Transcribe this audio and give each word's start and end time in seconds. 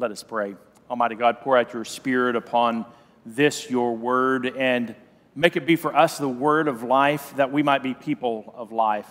Let 0.00 0.12
us 0.12 0.22
pray. 0.22 0.56
Almighty 0.88 1.14
God, 1.14 1.42
pour 1.42 1.58
out 1.58 1.74
your 1.74 1.84
Spirit 1.84 2.34
upon 2.34 2.86
this, 3.26 3.68
your 3.68 3.94
word, 3.94 4.46
and 4.46 4.94
make 5.34 5.56
it 5.56 5.66
be 5.66 5.76
for 5.76 5.94
us 5.94 6.16
the 6.16 6.26
word 6.26 6.68
of 6.68 6.82
life 6.82 7.36
that 7.36 7.52
we 7.52 7.62
might 7.62 7.82
be 7.82 7.92
people 7.92 8.54
of 8.56 8.72
life. 8.72 9.06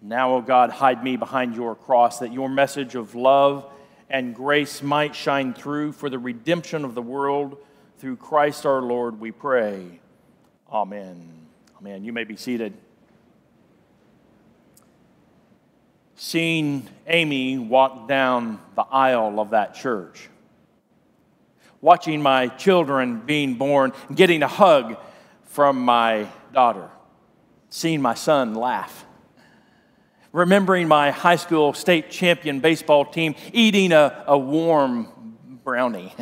Now, 0.00 0.34
O 0.34 0.36
oh 0.36 0.40
God, 0.40 0.70
hide 0.70 1.02
me 1.02 1.16
behind 1.16 1.56
your 1.56 1.74
cross 1.74 2.20
that 2.20 2.32
your 2.32 2.48
message 2.48 2.94
of 2.94 3.16
love 3.16 3.68
and 4.08 4.36
grace 4.36 4.84
might 4.84 5.16
shine 5.16 5.52
through 5.52 5.90
for 5.90 6.08
the 6.08 6.18
redemption 6.20 6.84
of 6.84 6.94
the 6.94 7.02
world. 7.02 7.58
Through 7.98 8.18
Christ 8.18 8.66
our 8.66 8.80
Lord, 8.80 9.18
we 9.18 9.32
pray. 9.32 9.98
Amen. 10.70 11.48
Amen. 11.80 12.04
You 12.04 12.12
may 12.12 12.22
be 12.22 12.36
seated. 12.36 12.72
Seeing 16.16 16.88
Amy 17.06 17.58
walk 17.58 18.08
down 18.08 18.58
the 18.74 18.82
aisle 18.82 19.38
of 19.38 19.50
that 19.50 19.74
church, 19.74 20.28
watching 21.80 22.20
my 22.20 22.48
children 22.48 23.20
being 23.20 23.54
born, 23.54 23.92
getting 24.14 24.42
a 24.42 24.48
hug 24.48 24.96
from 25.44 25.78
my 25.78 26.26
daughter, 26.52 26.90
seeing 27.68 28.02
my 28.02 28.14
son 28.14 28.54
laugh 28.54 29.06
remembering 30.36 30.86
my 30.86 31.10
high 31.10 31.36
school 31.36 31.72
state 31.72 32.10
champion 32.10 32.60
baseball 32.60 33.06
team 33.06 33.34
eating 33.54 33.90
a, 33.90 34.22
a 34.26 34.36
warm 34.36 35.08
brownie, 35.64 36.14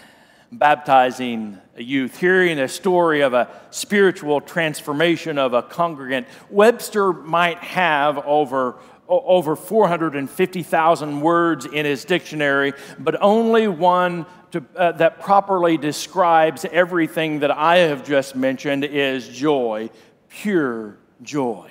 baptizing 0.52 1.58
a 1.74 1.82
youth, 1.82 2.18
hearing 2.18 2.58
a 2.58 2.68
story 2.68 3.22
of 3.22 3.32
a 3.32 3.48
spiritual 3.70 4.42
transformation 4.42 5.38
of 5.38 5.54
a 5.54 5.62
congregant. 5.62 6.26
Webster 6.50 7.14
might 7.14 7.56
have 7.58 8.18
over 8.26 8.76
over 9.20 9.56
450,000 9.56 11.20
words 11.20 11.66
in 11.66 11.84
his 11.84 12.04
dictionary, 12.04 12.72
but 12.98 13.20
only 13.20 13.68
one 13.68 14.26
to, 14.52 14.64
uh, 14.76 14.92
that 14.92 15.20
properly 15.20 15.76
describes 15.76 16.64
everything 16.70 17.40
that 17.40 17.50
I 17.50 17.78
have 17.78 18.04
just 18.04 18.36
mentioned 18.36 18.84
is 18.84 19.28
joy, 19.28 19.90
pure 20.28 20.98
joy. 21.22 21.70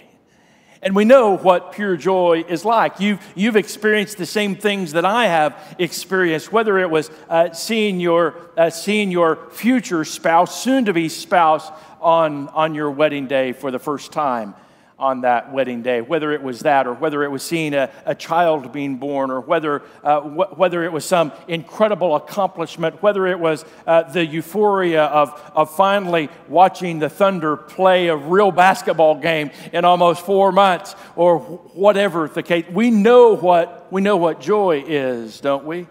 And 0.84 0.96
we 0.96 1.06
know 1.06 1.38
what 1.38 1.74
pure 1.74 1.96
joy 1.96 2.44
is 2.48 2.66
like. 2.66 3.00
You've, 3.00 3.24
you've 3.36 3.56
experienced 3.56 4.18
the 4.18 4.26
same 4.26 4.56
things 4.56 4.94
that 4.94 5.06
I 5.06 5.28
have 5.28 5.76
experienced, 5.78 6.52
whether 6.52 6.80
it 6.80 6.90
was 6.90 7.12
uh, 7.30 7.54
seeing, 7.54 8.00
your, 8.00 8.36
uh, 8.58 8.72
seeing 8.72 9.12
your 9.12 9.52
future 9.52 10.04
spouse, 10.04 10.60
soon 10.60 10.86
to 10.86 10.94
be 10.94 11.08
spouse, 11.08 11.72
on, 12.02 12.50
on 12.50 12.74
your 12.74 12.90
wedding 12.90 13.28
day 13.28 13.54
for 13.54 13.70
the 13.70 13.78
first 13.78 14.12
time 14.12 14.56
on 15.02 15.22
that 15.22 15.52
wedding 15.52 15.82
day, 15.82 16.00
whether 16.00 16.32
it 16.32 16.44
was 16.44 16.60
that 16.60 16.86
or 16.86 16.94
whether 16.94 17.24
it 17.24 17.32
was 17.32 17.42
seeing 17.42 17.74
a, 17.74 17.90
a 18.06 18.14
child 18.14 18.72
being 18.72 18.98
born 18.98 19.32
or 19.32 19.42
whether, 19.42 19.82
uh, 20.04 20.22
wh- 20.22 20.58
whether 20.58 20.84
it 20.84 20.92
was 20.92 21.04
some 21.04 21.32
incredible 21.48 22.16
accomplishment, 22.16 23.02
whether 23.02 23.26
it 23.26 23.40
was 23.40 23.66
uh, 23.88 24.04
the 24.04 24.24
euphoria 24.24 25.06
of, 25.06 25.52
of 25.56 25.76
finally 25.76 26.30
watching 26.48 27.00
the 27.00 27.10
Thunder 27.10 27.58
play 27.58 28.10
a 28.10 28.16
real 28.16 28.52
basketball 28.52 29.16
game 29.16 29.50
in 29.74 29.86
almost 29.86 30.24
four 30.24 30.52
months 30.52 30.96
or 31.16 31.40
whatever 31.40 32.28
the 32.28 32.44
case. 32.44 32.66
We 32.72 32.92
know 32.92 33.36
what, 33.36 33.88
we 33.92 34.02
know 34.02 34.18
what 34.18 34.40
joy 34.40 34.84
is, 34.86 35.42
don't 35.42 35.66
we? 35.66 35.88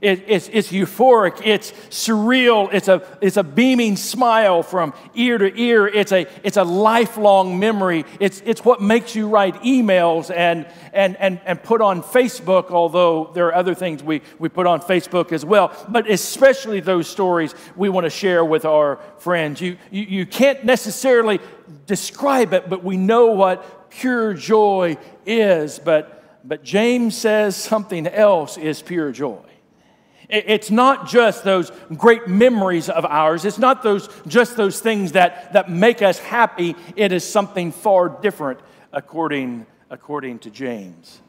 It, 0.00 0.24
it's, 0.26 0.48
it's 0.52 0.70
euphoric, 0.70 1.40
it's 1.44 1.72
surreal, 1.90 2.72
it's 2.72 2.88
a, 2.88 3.02
it's 3.20 3.36
a 3.36 3.42
beaming 3.42 3.96
smile 3.96 4.62
from 4.62 4.94
ear 5.14 5.38
to 5.38 5.60
ear, 5.60 5.86
it's 5.86 6.12
a, 6.12 6.26
it's 6.42 6.56
a 6.56 6.64
lifelong 6.64 7.58
memory. 7.58 8.04
It's, 8.20 8.42
it's 8.44 8.64
what 8.64 8.80
makes 8.80 9.14
you 9.14 9.28
write 9.28 9.54
emails 9.62 10.34
and, 10.34 10.66
and, 10.92 11.16
and, 11.16 11.40
and 11.44 11.62
put 11.62 11.80
on 11.80 12.02
Facebook, 12.02 12.70
although 12.70 13.30
there 13.34 13.46
are 13.46 13.54
other 13.54 13.74
things 13.74 14.02
we, 14.02 14.22
we 14.38 14.48
put 14.48 14.66
on 14.66 14.80
Facebook 14.80 15.32
as 15.32 15.44
well, 15.44 15.72
but 15.88 16.08
especially 16.08 16.80
those 16.80 17.08
stories 17.08 17.54
we 17.76 17.88
want 17.88 18.04
to 18.04 18.10
share 18.10 18.44
with 18.44 18.64
our 18.64 18.98
friends. 19.18 19.60
You, 19.60 19.76
you, 19.90 20.02
you 20.02 20.26
can't 20.26 20.64
necessarily 20.64 21.40
describe 21.86 22.52
it, 22.52 22.68
but 22.68 22.84
we 22.84 22.96
know 22.96 23.26
what 23.26 23.90
pure 23.90 24.34
joy 24.34 24.96
is. 25.26 25.78
But, 25.78 26.40
but 26.46 26.62
James 26.62 27.16
says 27.16 27.56
something 27.56 28.06
else 28.06 28.56
is 28.56 28.82
pure 28.82 29.12
joy. 29.12 29.47
It's 30.28 30.70
not 30.70 31.08
just 31.08 31.42
those 31.42 31.72
great 31.96 32.28
memories 32.28 32.90
of 32.90 33.06
ours. 33.06 33.46
It's 33.46 33.58
not 33.58 33.82
those, 33.82 34.10
just 34.26 34.56
those 34.56 34.78
things 34.80 35.12
that, 35.12 35.54
that 35.54 35.70
make 35.70 36.02
us 36.02 36.18
happy. 36.18 36.76
It 36.96 37.12
is 37.12 37.26
something 37.26 37.72
far 37.72 38.10
different 38.10 38.60
according, 38.92 39.66
according 39.88 40.40
to 40.40 40.50
James. 40.50 41.22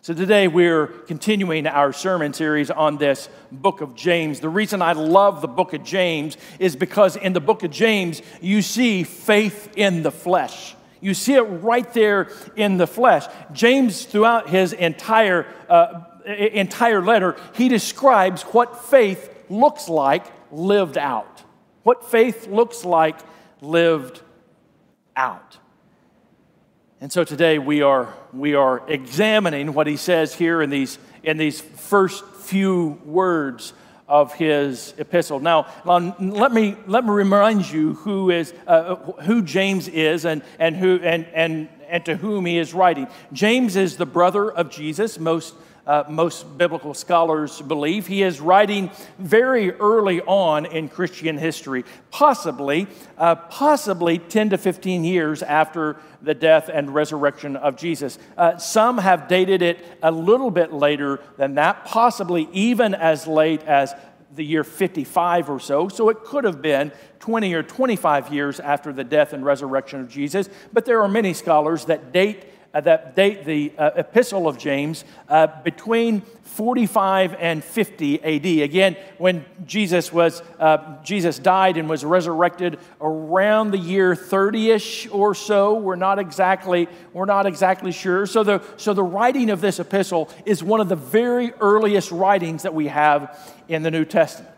So 0.00 0.14
today 0.14 0.48
we're 0.48 0.86
continuing 0.86 1.66
our 1.66 1.92
sermon 1.92 2.32
series 2.32 2.70
on 2.70 2.96
this 2.96 3.28
book 3.52 3.82
of 3.82 3.94
James. 3.94 4.40
The 4.40 4.48
reason 4.48 4.80
I 4.80 4.92
love 4.92 5.42
the 5.42 5.48
book 5.48 5.74
of 5.74 5.84
James 5.84 6.38
is 6.58 6.74
because 6.74 7.16
in 7.16 7.34
the 7.34 7.40
book 7.40 7.62
of 7.64 7.70
James 7.70 8.22
you 8.40 8.62
see 8.62 9.02
faith 9.02 9.70
in 9.76 10.02
the 10.02 10.10
flesh. 10.10 10.74
You 11.02 11.12
see 11.12 11.34
it 11.34 11.42
right 11.42 11.92
there 11.92 12.30
in 12.56 12.78
the 12.78 12.86
flesh. 12.86 13.26
James, 13.52 14.04
throughout 14.04 14.48
his 14.48 14.72
entire 14.72 15.46
uh, 15.68 16.04
entire 16.28 17.02
letter, 17.02 17.36
he 17.54 17.68
describes 17.68 18.42
what 18.42 18.84
faith 18.84 19.34
looks 19.48 19.88
like 19.88 20.26
lived 20.50 20.98
out. 20.98 21.42
What 21.82 22.10
faith 22.10 22.46
looks 22.46 22.84
like 22.84 23.18
lived 23.60 24.20
out. 25.16 25.58
And 27.00 27.12
so 27.12 27.24
today 27.24 27.58
we 27.58 27.82
are, 27.82 28.12
we 28.32 28.54
are 28.54 28.82
examining 28.88 29.72
what 29.72 29.86
he 29.86 29.96
says 29.96 30.34
here 30.34 30.60
in 30.60 30.70
these, 30.70 30.98
in 31.22 31.36
these 31.36 31.60
first 31.60 32.24
few 32.24 33.00
words 33.04 33.72
of 34.08 34.32
his 34.34 34.94
epistle. 34.98 35.38
Now, 35.38 35.66
let 35.84 36.50
me, 36.50 36.76
let 36.86 37.04
me 37.04 37.10
remind 37.10 37.70
you 37.70 37.94
who, 37.94 38.30
is, 38.30 38.52
uh, 38.66 38.96
who 39.22 39.42
James 39.42 39.86
is 39.86 40.24
and, 40.24 40.42
and, 40.58 40.74
who, 40.74 40.98
and, 41.02 41.26
and, 41.34 41.68
and 41.88 42.04
to 42.06 42.16
whom 42.16 42.46
he 42.46 42.58
is 42.58 42.74
writing. 42.74 43.06
James 43.32 43.76
is 43.76 43.96
the 43.96 44.06
brother 44.06 44.50
of 44.50 44.70
Jesus. 44.70 45.18
Most 45.18 45.54
uh, 45.88 46.04
most 46.06 46.58
biblical 46.58 46.92
scholars 46.92 47.62
believe. 47.62 48.06
He 48.06 48.22
is 48.22 48.40
writing 48.40 48.90
very 49.18 49.72
early 49.72 50.20
on 50.20 50.66
in 50.66 50.90
Christian 50.90 51.38
history, 51.38 51.84
possibly, 52.10 52.86
uh, 53.16 53.34
possibly 53.34 54.18
10 54.18 54.50
to 54.50 54.58
15 54.58 55.02
years 55.02 55.42
after 55.42 55.96
the 56.20 56.34
death 56.34 56.68
and 56.68 56.94
resurrection 56.94 57.56
of 57.56 57.76
Jesus. 57.76 58.18
Uh, 58.36 58.58
some 58.58 58.98
have 58.98 59.28
dated 59.28 59.62
it 59.62 59.84
a 60.02 60.12
little 60.12 60.50
bit 60.50 60.74
later 60.74 61.20
than 61.38 61.54
that, 61.54 61.86
possibly 61.86 62.48
even 62.52 62.94
as 62.94 63.26
late 63.26 63.62
as 63.62 63.94
the 64.34 64.44
year 64.44 64.64
55 64.64 65.48
or 65.48 65.58
so. 65.58 65.88
So 65.88 66.10
it 66.10 66.22
could 66.22 66.44
have 66.44 66.60
been 66.60 66.92
20 67.20 67.54
or 67.54 67.62
25 67.62 68.32
years 68.32 68.60
after 68.60 68.92
the 68.92 69.04
death 69.04 69.32
and 69.32 69.42
resurrection 69.42 70.00
of 70.00 70.10
Jesus. 70.10 70.50
But 70.70 70.84
there 70.84 71.02
are 71.02 71.08
many 71.08 71.32
scholars 71.32 71.86
that 71.86 72.12
date 72.12 72.44
that 72.72 73.16
date 73.16 73.44
the 73.44 73.72
uh, 73.78 73.90
epistle 73.96 74.46
of 74.46 74.58
James 74.58 75.04
uh, 75.28 75.46
between 75.62 76.20
45 76.42 77.34
and 77.38 77.62
50 77.62 78.22
AD. 78.22 78.64
Again, 78.64 78.96
when 79.16 79.44
Jesus 79.64 80.12
was 80.12 80.42
uh, 80.58 81.02
Jesus 81.02 81.38
died 81.38 81.76
and 81.76 81.88
was 81.88 82.04
resurrected 82.04 82.78
around 83.00 83.70
the 83.70 83.78
year 83.78 84.14
30ish 84.14 85.12
or 85.14 85.34
so. 85.34 85.74
We're 85.74 85.96
not 85.96 86.18
exactly 86.18 86.88
we're 87.12 87.24
not 87.24 87.46
exactly 87.46 87.92
sure. 87.92 88.26
So 88.26 88.42
the 88.42 88.62
so 88.76 88.92
the 88.92 89.02
writing 89.02 89.50
of 89.50 89.60
this 89.60 89.78
epistle 89.78 90.28
is 90.44 90.62
one 90.62 90.80
of 90.80 90.88
the 90.88 90.96
very 90.96 91.52
earliest 91.60 92.10
writings 92.10 92.64
that 92.64 92.74
we 92.74 92.88
have 92.88 93.38
in 93.68 93.82
the 93.82 93.90
New 93.90 94.04
Testament. 94.04 94.54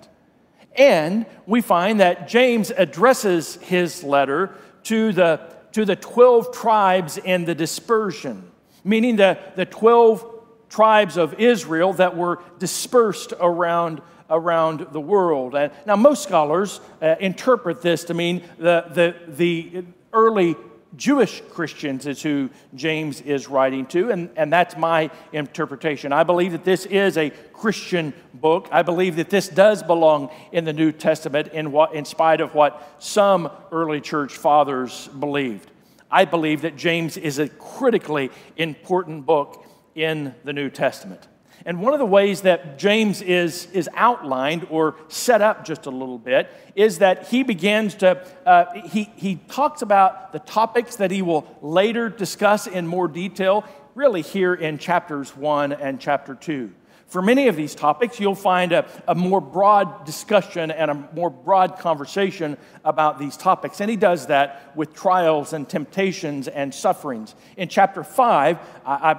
And 0.77 1.27
we 1.47 1.61
find 1.61 2.01
that 2.01 2.29
James 2.29 2.71
addresses 2.71 3.57
his 3.57 4.03
letter 4.03 4.55
to 4.85 5.13
the 5.13 5.41
to 5.73 5.85
the 5.85 5.97
12 5.97 6.53
tribes 6.53 7.19
in 7.19 7.45
the 7.45 7.55
dispersion, 7.55 8.51
meaning 8.85 9.17
the, 9.17 9.39
the 9.57 9.67
12 9.67 10.25
tribes 10.69 11.17
of 11.17 11.35
Israel 11.35 11.93
that 11.95 12.17
were 12.17 12.41
dispersed 12.59 13.33
around, 13.41 14.01
around 14.29 14.87
the 14.93 15.01
world. 15.01 15.55
And 15.55 15.73
now, 15.87 15.97
most 15.97 16.23
scholars 16.23 16.81
uh, 17.03 17.17
interpret 17.21 17.83
this 17.83 18.05
to 18.05 18.15
mean 18.15 18.43
the, 18.59 18.87
the, 18.93 19.17
the 19.29 19.85
early 20.13 20.57
Jewish 20.97 21.41
Christians 21.51 22.07
is 22.07 22.21
who 22.21 22.51
James 22.75 23.21
is 23.21 23.49
writing 23.49 23.87
to, 23.87 24.11
and, 24.11 24.29
and 24.37 24.53
that's 24.53 24.77
my 24.77 25.11
interpretation. 25.33 26.13
I 26.13 26.25
believe 26.25 26.53
that 26.53 26.65
this 26.65 26.85
is 26.87 27.17
a 27.17 27.31
Christian 27.53 28.13
book. 28.35 28.69
I 28.73 28.83
believe 28.83 29.17
that 29.17 29.31
this 29.31 29.49
does 29.49 29.83
belong 29.83 30.31
in 30.51 30.65
the 30.65 30.73
New 30.73 30.91
Testament 30.91 31.49
in, 31.49 31.71
what, 31.71 31.95
in 31.95 32.05
spite 32.05 32.41
of 32.41 32.55
what 32.55 32.97
some 32.99 33.51
early 33.71 34.01
church 34.01 34.35
fathers 34.35 35.09
believed. 35.09 35.71
I 36.11 36.25
believe 36.25 36.63
that 36.63 36.77
James 36.77 37.17
is 37.17 37.39
a 37.39 37.49
critically 37.49 38.31
important 38.57 39.27
book 39.27 39.65
in 39.95 40.35
the 40.43 40.53
New 40.53 40.71
Testament. 40.71 41.29
And 41.67 41.81
one 41.81 41.93
of 41.93 41.99
the 41.99 42.07
ways 42.07 42.43
that 42.43 42.79
James 42.79 43.21
is, 43.23 43.67
is 43.73 43.89
outlined 43.95 44.67
or 44.71 44.97
set 45.09 45.43
up 45.43 45.65
just 45.65 45.87
a 45.87 45.91
little 45.91 46.19
bit 46.19 46.51
is 46.75 46.99
that 46.99 47.29
he 47.29 47.43
begins 47.43 47.95
to, 47.97 48.27
uh, 48.47 48.67
he, 48.87 49.11
he 49.17 49.37
talks 49.49 49.83
about 49.83 50.33
the 50.33 50.39
topics 50.39 50.97
that 50.97 51.11
he 51.11 51.23
will 51.23 51.47
later 51.61 52.09
discuss 52.09 52.67
in 52.67 52.87
more 52.87 53.09
detail, 53.09 53.65
really 53.95 54.23
here 54.23 54.55
in 54.55 54.79
chapters 54.79 55.37
one 55.37 55.73
and 55.73 56.01
chapter 56.01 56.35
two. 56.35 56.73
For 57.11 57.21
many 57.21 57.49
of 57.49 57.57
these 57.57 57.75
topics, 57.75 58.21
you'll 58.21 58.37
find 58.37 58.71
a, 58.71 58.87
a, 59.09 59.17
more 59.17 59.41
broad 59.41 60.05
discussion 60.05 60.71
and 60.71 60.93
a 60.93 60.95
more 60.95 61.29
broad 61.29 61.77
conversation 61.81 62.57
about 62.85 63.19
these 63.19 63.37
topics. 63.37 63.81
And 63.81 63.91
he 63.91 63.97
does 63.97 64.29
that 64.29 64.77
with 64.77 64.95
trials 64.95 65.53
and 65.53 65.69
temptations 65.69 66.47
and 66.47 66.73
sufferings. 66.73 67.35
In 67.57 67.69
chapter 67.69 68.05
5, 68.05 68.59
I, 68.87 69.19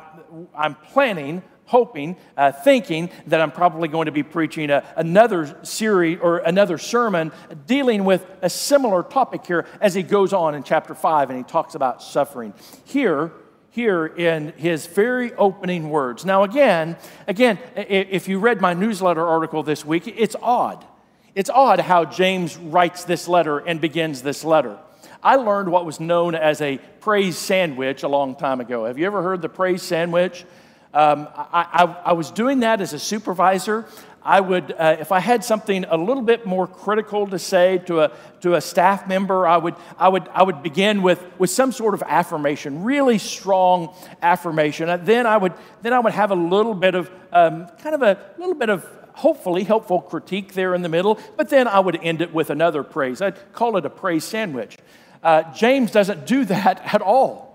am 0.55 0.75
planning, 0.75 1.43
hoping, 1.65 2.17
uh, 2.35 2.51
thinking 2.51 3.09
that 3.27 3.41
I'm 3.41 3.51
probably 3.51 3.87
going 3.87 4.07
to 4.07 4.11
be 4.11 4.23
preaching 4.23 4.69
a, 4.69 4.83
another 4.95 5.57
series 5.63 6.19
or 6.19 6.39
another 6.39 6.77
sermon 6.77 7.31
dealing 7.65 8.03
with 8.03 8.25
a 8.41 8.49
similar 8.49 9.03
topic 9.03 9.45
here 9.45 9.65
as 9.79 9.93
he 9.93 10.03
goes 10.03 10.33
on 10.33 10.55
in 10.55 10.63
chapter 10.63 10.93
5 10.93 11.29
and 11.29 11.37
he 11.37 11.43
talks 11.43 11.75
about 11.75 12.03
suffering. 12.03 12.53
Here, 12.85 13.31
here 13.69 14.05
in 14.05 14.53
his 14.57 14.85
very 14.85 15.33
opening 15.35 15.89
words. 15.89 16.25
Now, 16.25 16.43
again, 16.43 16.97
again, 17.27 17.57
if 17.75 18.27
you 18.27 18.39
read 18.39 18.59
my 18.59 18.73
newsletter 18.73 19.25
article 19.25 19.63
this 19.63 19.85
week, 19.85 20.07
it's 20.07 20.35
odd. 20.41 20.85
It's 21.33 21.49
odd 21.49 21.79
how 21.79 22.03
James 22.03 22.57
writes 22.57 23.05
this 23.05 23.27
letter 23.29 23.59
and 23.59 23.79
begins 23.79 24.21
this 24.21 24.43
letter. 24.43 24.77
I 25.23 25.35
learned 25.35 25.69
what 25.69 25.85
was 25.85 25.99
known 25.99 26.35
as 26.35 26.61
a 26.61 26.79
praise 26.99 27.37
sandwich 27.37 28.03
a 28.03 28.07
long 28.07 28.35
time 28.35 28.59
ago. 28.59 28.85
Have 28.85 28.97
you 28.97 29.05
ever 29.05 29.21
heard 29.21 29.41
the 29.41 29.49
praise 29.49 29.81
sandwich? 29.81 30.45
Um, 30.93 31.29
I, 31.35 31.67
I, 31.71 31.83
I, 32.05 32.13
was 32.13 32.31
doing 32.31 32.59
that 32.61 32.81
as 32.81 32.91
a 32.91 32.99
supervisor. 32.99 33.85
I 34.23 34.41
would, 34.41 34.73
uh, 34.73 34.97
if 34.99 35.13
I 35.13 35.19
had 35.19 35.43
something 35.43 35.85
a 35.85 35.95
little 35.95 36.21
bit 36.21 36.45
more 36.45 36.67
critical 36.67 37.27
to 37.27 37.39
say 37.39 37.77
to 37.85 38.01
a, 38.01 38.11
to 38.41 38.55
a 38.55 38.61
staff 38.61 39.07
member, 39.07 39.47
I 39.47 39.55
would, 39.55 39.75
I 39.97 40.09
would, 40.09 40.27
I 40.29 40.43
would 40.43 40.61
begin 40.61 41.01
with, 41.01 41.23
with 41.39 41.49
some 41.49 41.71
sort 41.71 41.93
of 41.93 42.03
affirmation, 42.03 42.83
really 42.83 43.17
strong 43.17 43.95
affirmation. 44.21 44.89
And 44.89 45.05
then 45.05 45.25
I 45.25 45.37
would, 45.37 45.53
then 45.81 45.93
I 45.93 45.99
would 45.99 46.13
have 46.13 46.31
a 46.31 46.35
little 46.35 46.73
bit 46.73 46.93
of, 46.93 47.09
um, 47.31 47.67
kind 47.81 47.95
of 47.95 48.01
a 48.01 48.19
little 48.37 48.55
bit 48.55 48.69
of 48.69 48.85
hopefully 49.13 49.63
helpful 49.63 50.01
critique 50.01 50.53
there 50.53 50.75
in 50.75 50.81
the 50.81 50.89
middle, 50.89 51.19
but 51.37 51.49
then 51.49 51.67
I 51.67 51.79
would 51.79 51.99
end 52.03 52.21
it 52.21 52.33
with 52.33 52.49
another 52.49 52.83
praise. 52.83 53.21
I'd 53.21 53.53
call 53.53 53.77
it 53.77 53.85
a 53.85 53.89
praise 53.89 54.23
sandwich. 54.23 54.77
Uh, 55.23 55.43
James 55.53 55.91
doesn't 55.91 56.25
do 56.25 56.45
that 56.45 56.81
at 56.93 57.01
all. 57.01 57.50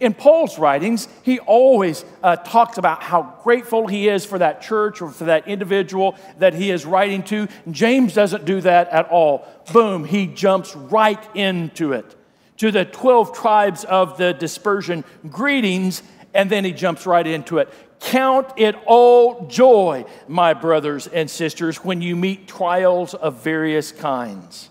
In 0.00 0.14
Paul's 0.14 0.58
writings, 0.58 1.08
he 1.22 1.40
always 1.40 2.04
uh, 2.22 2.36
talks 2.36 2.78
about 2.78 3.02
how 3.02 3.34
grateful 3.42 3.86
he 3.86 4.08
is 4.08 4.24
for 4.24 4.38
that 4.38 4.62
church 4.62 5.02
or 5.02 5.10
for 5.10 5.24
that 5.24 5.46
individual 5.46 6.16
that 6.38 6.54
he 6.54 6.70
is 6.70 6.86
writing 6.86 7.22
to. 7.24 7.48
James 7.70 8.14
doesn't 8.14 8.46
do 8.46 8.62
that 8.62 8.88
at 8.88 9.08
all. 9.10 9.46
Boom, 9.72 10.04
he 10.04 10.26
jumps 10.26 10.74
right 10.74 11.22
into 11.36 11.92
it. 11.92 12.16
To 12.58 12.70
the 12.70 12.86
12 12.86 13.34
tribes 13.34 13.84
of 13.84 14.16
the 14.16 14.32
dispersion, 14.32 15.04
greetings, 15.28 16.02
and 16.32 16.48
then 16.48 16.64
he 16.64 16.72
jumps 16.72 17.04
right 17.04 17.26
into 17.26 17.58
it. 17.58 17.72
Count 18.00 18.48
it 18.56 18.76
all 18.86 19.46
joy, 19.48 20.06
my 20.28 20.54
brothers 20.54 21.06
and 21.06 21.30
sisters, 21.30 21.84
when 21.84 22.00
you 22.00 22.16
meet 22.16 22.48
trials 22.48 23.12
of 23.12 23.42
various 23.42 23.92
kinds. 23.92 24.70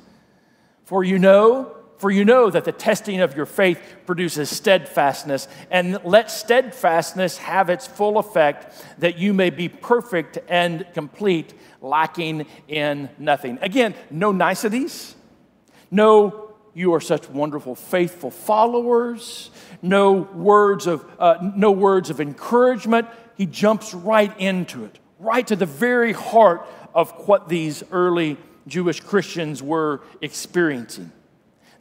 For 0.86 1.04
you 1.04 1.20
know 1.20 1.76
for 2.04 2.12
you 2.12 2.26
know 2.26 2.50
that 2.50 2.66
the 2.66 2.72
testing 2.74 3.22
of 3.22 3.34
your 3.34 3.46
faith 3.46 3.82
produces 4.06 4.50
steadfastness, 4.50 5.48
and 5.72 6.04
let 6.04 6.30
steadfastness 6.30 7.38
have 7.38 7.70
its 7.70 7.88
full 7.88 8.18
effect, 8.18 8.84
that 8.98 9.18
you 9.18 9.34
may 9.34 9.50
be 9.50 9.70
perfect 9.70 10.38
and 10.50 10.86
complete, 10.94 11.54
lacking 11.80 12.46
in 12.68 13.10
nothing. 13.18 13.58
Again, 13.62 13.96
no 14.12 14.34
niceties, 14.34 15.16
no, 15.92 16.54
you 16.74 16.94
are 16.94 17.00
such 17.00 17.30
wonderful, 17.30 17.74
faithful 17.74 18.32
followers, 18.32 19.50
no 19.82 20.12
words 20.12 20.88
of, 20.88 21.06
uh, 21.20 21.52
no 21.56 21.72
words 21.72 22.10
of 22.10 22.20
encouragement. 22.20 23.08
He 23.38 23.46
jumps 23.46 23.94
right 23.94 24.38
into 24.42 24.84
it, 24.84 25.00
right 25.20 25.48
to 25.48 25.56
the 25.56 25.66
very 25.66 26.12
heart 26.12 26.68
of 26.94 27.12
what 27.30 27.48
these 27.48 27.82
early 27.94 28.36
Jewish 28.68 29.00
Christians 29.00 29.64
were 29.64 30.02
experiencing. 30.20 31.14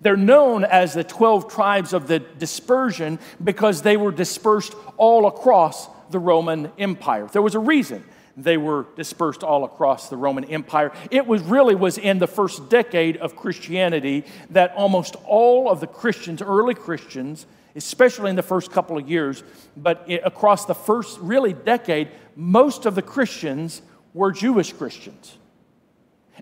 They're 0.02 0.16
known 0.16 0.64
as 0.64 0.94
the 0.94 1.04
12 1.04 1.50
tribes 1.50 1.92
of 1.92 2.08
the 2.08 2.18
dispersion 2.18 3.18
because 3.42 3.82
they 3.82 3.96
were 3.96 4.10
dispersed 4.10 4.74
all 4.96 5.26
across 5.26 5.88
the 6.10 6.18
Roman 6.18 6.70
Empire. 6.76 7.28
There 7.32 7.42
was 7.42 7.54
a 7.54 7.60
reason 7.60 8.04
they 8.36 8.56
were 8.56 8.86
dispersed 8.96 9.42
all 9.42 9.64
across 9.64 10.08
the 10.08 10.16
Roman 10.16 10.44
Empire. 10.44 10.92
It 11.10 11.26
was 11.26 11.42
really 11.42 11.74
was 11.74 11.98
in 11.98 12.18
the 12.18 12.26
first 12.26 12.68
decade 12.68 13.16
of 13.18 13.36
Christianity 13.36 14.24
that 14.50 14.72
almost 14.74 15.16
all 15.26 15.70
of 15.70 15.80
the 15.80 15.86
Christians, 15.86 16.40
early 16.40 16.74
Christians, 16.74 17.46
especially 17.76 18.30
in 18.30 18.36
the 18.36 18.42
first 18.42 18.70
couple 18.70 18.98
of 18.98 19.08
years, 19.08 19.42
but 19.76 20.08
across 20.24 20.64
the 20.64 20.74
first 20.74 21.18
really 21.20 21.52
decade, 21.52 22.08
most 22.34 22.86
of 22.86 22.94
the 22.94 23.02
Christians 23.02 23.82
were 24.14 24.32
Jewish 24.32 24.72
Christians. 24.72 25.36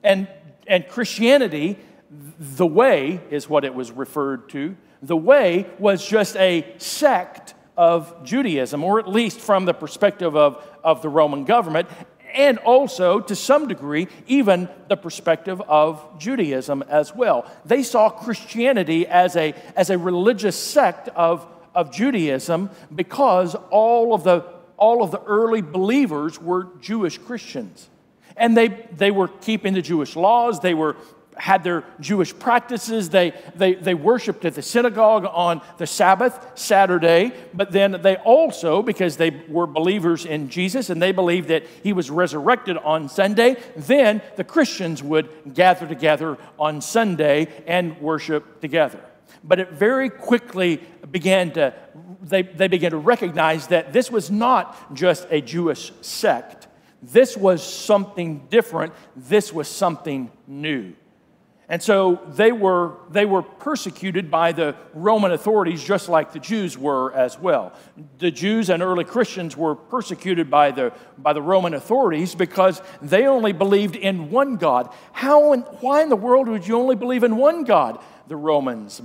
And, 0.02 0.28
and 0.66 0.86
Christianity 0.88 1.76
the 2.10 2.66
way 2.66 3.20
is 3.30 3.48
what 3.48 3.64
it 3.64 3.74
was 3.74 3.92
referred 3.92 4.48
to. 4.50 4.76
The 5.02 5.16
way 5.16 5.66
was 5.78 6.06
just 6.06 6.36
a 6.36 6.74
sect 6.78 7.54
of 7.76 8.24
Judaism, 8.24 8.84
or 8.84 8.98
at 8.98 9.08
least 9.08 9.40
from 9.40 9.64
the 9.64 9.72
perspective 9.72 10.36
of, 10.36 10.62
of 10.82 11.02
the 11.02 11.08
Roman 11.08 11.44
government, 11.44 11.88
and 12.34 12.58
also 12.58 13.20
to 13.20 13.34
some 13.34 13.68
degree, 13.68 14.08
even 14.26 14.68
the 14.88 14.96
perspective 14.96 15.60
of 15.62 16.04
Judaism 16.18 16.82
as 16.88 17.14
well. 17.14 17.50
They 17.64 17.82
saw 17.82 18.10
Christianity 18.10 19.06
as 19.06 19.36
a, 19.36 19.54
as 19.76 19.90
a 19.90 19.98
religious 19.98 20.56
sect 20.56 21.08
of, 21.08 21.46
of 21.74 21.92
Judaism 21.92 22.70
because 22.94 23.54
all 23.70 24.14
of, 24.14 24.24
the, 24.24 24.44
all 24.76 25.02
of 25.02 25.10
the 25.10 25.22
early 25.22 25.62
believers 25.62 26.40
were 26.40 26.68
Jewish 26.80 27.18
Christians. 27.18 27.88
And 28.36 28.56
they, 28.56 28.68
they 28.96 29.10
were 29.10 29.28
keeping 29.28 29.74
the 29.74 29.82
Jewish 29.82 30.16
laws, 30.16 30.60
they 30.60 30.74
were 30.74 30.96
had 31.40 31.64
their 31.64 31.84
Jewish 32.00 32.38
practices. 32.38 33.08
They, 33.08 33.32
they, 33.54 33.74
they 33.74 33.94
worshiped 33.94 34.44
at 34.44 34.54
the 34.54 34.62
synagogue 34.62 35.26
on 35.30 35.62
the 35.78 35.86
Sabbath, 35.86 36.52
Saturday, 36.54 37.32
but 37.54 37.72
then 37.72 38.00
they 38.02 38.16
also, 38.16 38.82
because 38.82 39.16
they 39.16 39.30
were 39.48 39.66
believers 39.66 40.26
in 40.26 40.50
Jesus 40.50 40.90
and 40.90 41.00
they 41.00 41.12
believed 41.12 41.48
that 41.48 41.64
he 41.82 41.92
was 41.92 42.10
resurrected 42.10 42.76
on 42.76 43.08
Sunday, 43.08 43.56
then 43.76 44.20
the 44.36 44.44
Christians 44.44 45.02
would 45.02 45.28
gather 45.54 45.86
together 45.86 46.36
on 46.58 46.80
Sunday 46.80 47.48
and 47.66 47.98
worship 48.00 48.60
together. 48.60 49.00
But 49.42 49.58
it 49.60 49.72
very 49.72 50.10
quickly 50.10 50.82
began 51.10 51.52
to, 51.52 51.72
they, 52.22 52.42
they 52.42 52.68
began 52.68 52.90
to 52.90 52.98
recognize 52.98 53.68
that 53.68 53.92
this 53.92 54.10
was 54.10 54.30
not 54.30 54.94
just 54.94 55.26
a 55.30 55.40
Jewish 55.40 55.92
sect. 56.02 56.68
This 57.02 57.36
was 57.36 57.62
something 57.62 58.46
different. 58.50 58.92
This 59.16 59.52
was 59.52 59.68
something 59.68 60.30
new. 60.46 60.94
And 61.70 61.80
so 61.80 62.20
they 62.26 62.50
were, 62.50 62.96
they 63.10 63.24
were 63.24 63.42
persecuted 63.42 64.28
by 64.28 64.50
the 64.50 64.74
Roman 64.92 65.30
authorities 65.30 65.84
just 65.84 66.08
like 66.08 66.32
the 66.32 66.40
Jews 66.40 66.76
were 66.76 67.12
as 67.12 67.38
well. 67.38 67.72
The 68.18 68.32
Jews 68.32 68.70
and 68.70 68.82
early 68.82 69.04
Christians 69.04 69.56
were 69.56 69.76
persecuted 69.76 70.50
by 70.50 70.72
the, 70.72 70.92
by 71.16 71.32
the 71.32 71.40
Roman 71.40 71.74
authorities 71.74 72.34
because 72.34 72.82
they 73.00 73.28
only 73.28 73.52
believed 73.52 73.94
in 73.94 74.32
one 74.32 74.56
God. 74.56 74.92
How 75.12 75.52
and 75.52 75.62
why 75.78 76.02
in 76.02 76.08
the 76.08 76.16
world 76.16 76.48
would 76.48 76.66
you 76.66 76.76
only 76.76 76.96
believe 76.96 77.22
in 77.22 77.36
one 77.36 77.62
God? 77.62 78.02
The 78.26 78.34
Romans 78.34 79.00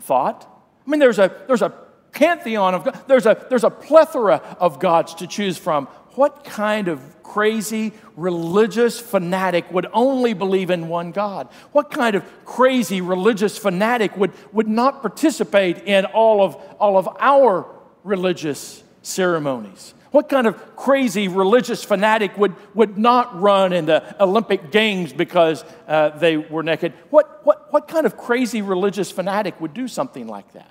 thought. 0.00 0.46
I 0.86 0.90
mean, 0.90 1.00
there's 1.00 1.18
a, 1.18 1.34
there's 1.46 1.62
a 1.62 1.72
pantheon 2.12 2.74
of 2.74 2.84
God, 2.84 3.02
there's 3.06 3.24
a, 3.24 3.46
there's 3.48 3.64
a 3.64 3.70
plethora 3.70 4.36
of 4.60 4.78
gods 4.78 5.14
to 5.16 5.26
choose 5.26 5.56
from. 5.56 5.88
What 6.14 6.44
kind 6.44 6.88
of 6.88 7.00
crazy 7.22 7.92
religious 8.16 8.98
fanatic 8.98 9.70
would 9.70 9.86
only 9.92 10.34
believe 10.34 10.70
in 10.70 10.88
one 10.88 11.12
God? 11.12 11.48
What 11.72 11.90
kind 11.90 12.16
of 12.16 12.24
crazy 12.44 13.00
religious 13.00 13.56
fanatic 13.56 14.16
would, 14.16 14.32
would 14.52 14.68
not 14.68 15.00
participate 15.00 15.78
in 15.84 16.06
all 16.06 16.42
of, 16.42 16.56
all 16.80 16.96
of 16.98 17.08
our 17.20 17.66
religious 18.02 18.82
ceremonies? 19.02 19.94
What 20.10 20.28
kind 20.28 20.48
of 20.48 20.74
crazy 20.74 21.28
religious 21.28 21.84
fanatic 21.84 22.36
would, 22.36 22.56
would 22.74 22.98
not 22.98 23.40
run 23.40 23.72
in 23.72 23.86
the 23.86 24.16
Olympic 24.20 24.72
Games 24.72 25.12
because 25.12 25.64
uh, 25.86 26.10
they 26.10 26.36
were 26.36 26.64
naked? 26.64 26.94
What, 27.10 27.46
what, 27.46 27.72
what 27.72 27.86
kind 27.86 28.06
of 28.06 28.16
crazy 28.16 28.60
religious 28.60 29.12
fanatic 29.12 29.60
would 29.60 29.72
do 29.72 29.86
something 29.86 30.26
like 30.26 30.52
that? 30.54 30.70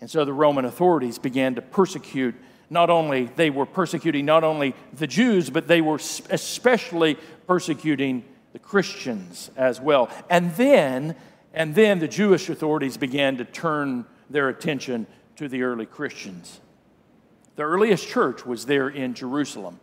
And 0.00 0.10
so 0.10 0.24
the 0.24 0.32
Roman 0.32 0.64
authorities 0.64 1.20
began 1.20 1.54
to 1.54 1.62
persecute 1.62 2.34
not 2.72 2.90
only 2.90 3.26
they 3.26 3.50
were 3.50 3.66
persecuting 3.66 4.24
not 4.24 4.42
only 4.42 4.74
the 4.94 5.06
Jews, 5.06 5.50
but 5.50 5.68
they 5.68 5.80
were 5.80 6.00
especially 6.30 7.18
persecuting 7.46 8.24
the 8.52 8.58
Christians 8.58 9.50
as 9.56 9.80
well. 9.80 10.10
And 10.30 10.54
then, 10.56 11.14
and 11.52 11.74
then 11.74 11.98
the 11.98 12.08
Jewish 12.08 12.48
authorities 12.48 12.96
began 12.96 13.36
to 13.36 13.44
turn 13.44 14.06
their 14.30 14.48
attention 14.48 15.06
to 15.36 15.48
the 15.48 15.62
early 15.62 15.86
Christians. 15.86 16.60
The 17.56 17.62
earliest 17.62 18.08
church 18.08 18.46
was 18.46 18.64
there 18.64 18.88
in 18.88 19.12
Jerusalem. 19.12 19.78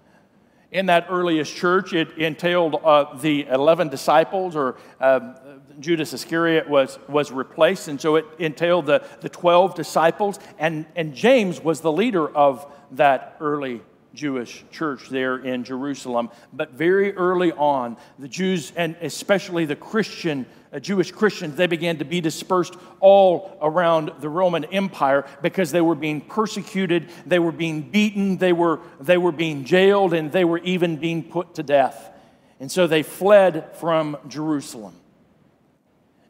In 0.71 0.87
that 0.87 1.07
earliest 1.09 1.55
church, 1.55 1.93
it 1.93 2.17
entailed 2.17 2.75
uh, 2.83 3.15
the 3.17 3.47
11 3.47 3.89
disciples, 3.89 4.55
or 4.55 4.77
uh, 4.99 5.33
Judas 5.79 6.13
Iscariot 6.13 6.69
was, 6.69 6.99
was 7.07 7.31
replaced, 7.31 7.87
and 7.87 7.99
so 7.99 8.15
it 8.15 8.25
entailed 8.37 8.85
the, 8.85 9.03
the 9.21 9.29
12 9.29 9.75
disciples, 9.75 10.39
and, 10.57 10.85
and 10.95 11.13
James 11.13 11.61
was 11.61 11.81
the 11.81 11.91
leader 11.91 12.27
of 12.27 12.65
that 12.91 13.37
early 13.39 13.81
Jewish 14.13 14.65
church 14.71 15.09
there 15.09 15.37
in 15.37 15.63
Jerusalem. 15.63 16.29
But 16.51 16.71
very 16.71 17.13
early 17.15 17.51
on, 17.51 17.97
the 18.17 18.27
Jews, 18.27 18.73
and 18.75 18.95
especially 19.01 19.65
the 19.65 19.75
Christian, 19.75 20.45
uh, 20.73 20.79
Jewish 20.79 21.11
Christians, 21.11 21.55
they 21.55 21.67
began 21.67 21.97
to 21.97 22.05
be 22.05 22.19
dispersed 22.19 22.75
all 22.99 23.57
around 23.61 24.11
the 24.19 24.29
Roman 24.29 24.65
Empire 24.65 25.25
because 25.41 25.71
they 25.71 25.81
were 25.81 25.95
being 25.95 26.21
persecuted, 26.21 27.09
they 27.25 27.39
were 27.39 27.51
being 27.51 27.81
beaten, 27.81 28.37
they 28.37 28.53
were, 28.53 28.79
they 28.99 29.17
were 29.17 29.31
being 29.31 29.63
jailed, 29.63 30.13
and 30.13 30.31
they 30.31 30.45
were 30.45 30.59
even 30.59 30.97
being 30.97 31.23
put 31.23 31.55
to 31.55 31.63
death. 31.63 32.11
And 32.59 32.71
so 32.71 32.87
they 32.87 33.03
fled 33.03 33.75
from 33.77 34.17
Jerusalem. 34.27 34.95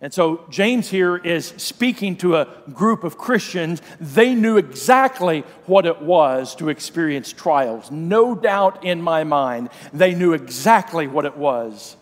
And 0.02 0.14
so 0.14 0.46
James 0.50 0.90
here 0.90 1.18
is 1.18 1.48
speaking 1.58 2.16
to 2.18 2.38
a 2.38 2.48
group 2.72 3.04
of 3.04 3.18
Christians. 3.18 3.82
They 4.00 4.34
knew 4.34 4.58
exactly 4.58 5.42
what 5.66 5.86
it 5.86 6.02
was 6.02 6.56
to 6.56 6.70
experience 6.70 7.34
trials. 7.34 7.92
No 7.92 8.34
doubt 8.34 8.86
in 8.86 9.02
my 9.02 9.26
mind, 9.26 9.70
they 9.92 10.16
knew 10.16 10.34
exactly 10.34 11.06
what 11.06 11.26
it 11.26 11.36
was 11.36 11.98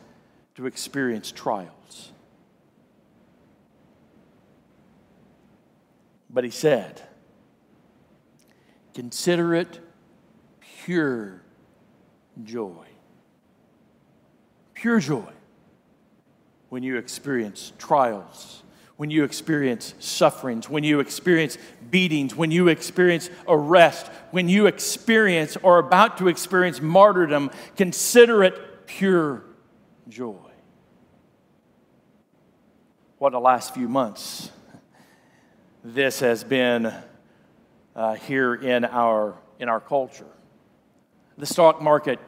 to 0.56 0.68
experience 0.68 1.32
trials. 1.32 2.12
But 6.30 6.44
he 6.44 6.51
said, 6.51 7.01
Consider 8.94 9.54
it 9.54 9.80
pure 10.84 11.42
joy. 12.44 12.86
Pure 14.74 15.00
joy 15.00 15.37
when 16.69 16.83
you 16.83 16.97
experience 16.97 17.71
trials, 17.77 18.63
when 18.97 19.09
you 19.09 19.24
experience 19.24 19.93
sufferings, 20.00 20.69
when 20.69 20.83
you 20.83 21.00
experience 21.00 21.57
beatings, 21.89 22.36
when 22.36 22.51
you 22.51 22.67
experience 22.67 23.29
arrest, 23.47 24.07
when 24.31 24.50
you 24.50 24.65
experience 24.67 25.57
or 25.63 25.79
about 25.79 26.17
to 26.17 26.27
experience 26.27 26.81
martyrdom, 26.81 27.51
consider 27.75 28.43
it 28.43 28.88
pure 28.88 29.43
joy. 30.09 30.36
What 33.17 33.31
the 33.31 33.39
last 33.39 33.74
few 33.74 33.88
months 33.88 34.51
this 35.83 36.19
has 36.19 36.43
been 36.43 36.93
uh, 37.95 38.15
here 38.15 38.53
in 38.53 38.83
our, 38.83 39.36
in 39.57 39.69
our 39.69 39.79
culture. 39.79 40.27
The 41.38 41.45
stock 41.45 41.81
market, 41.81 42.19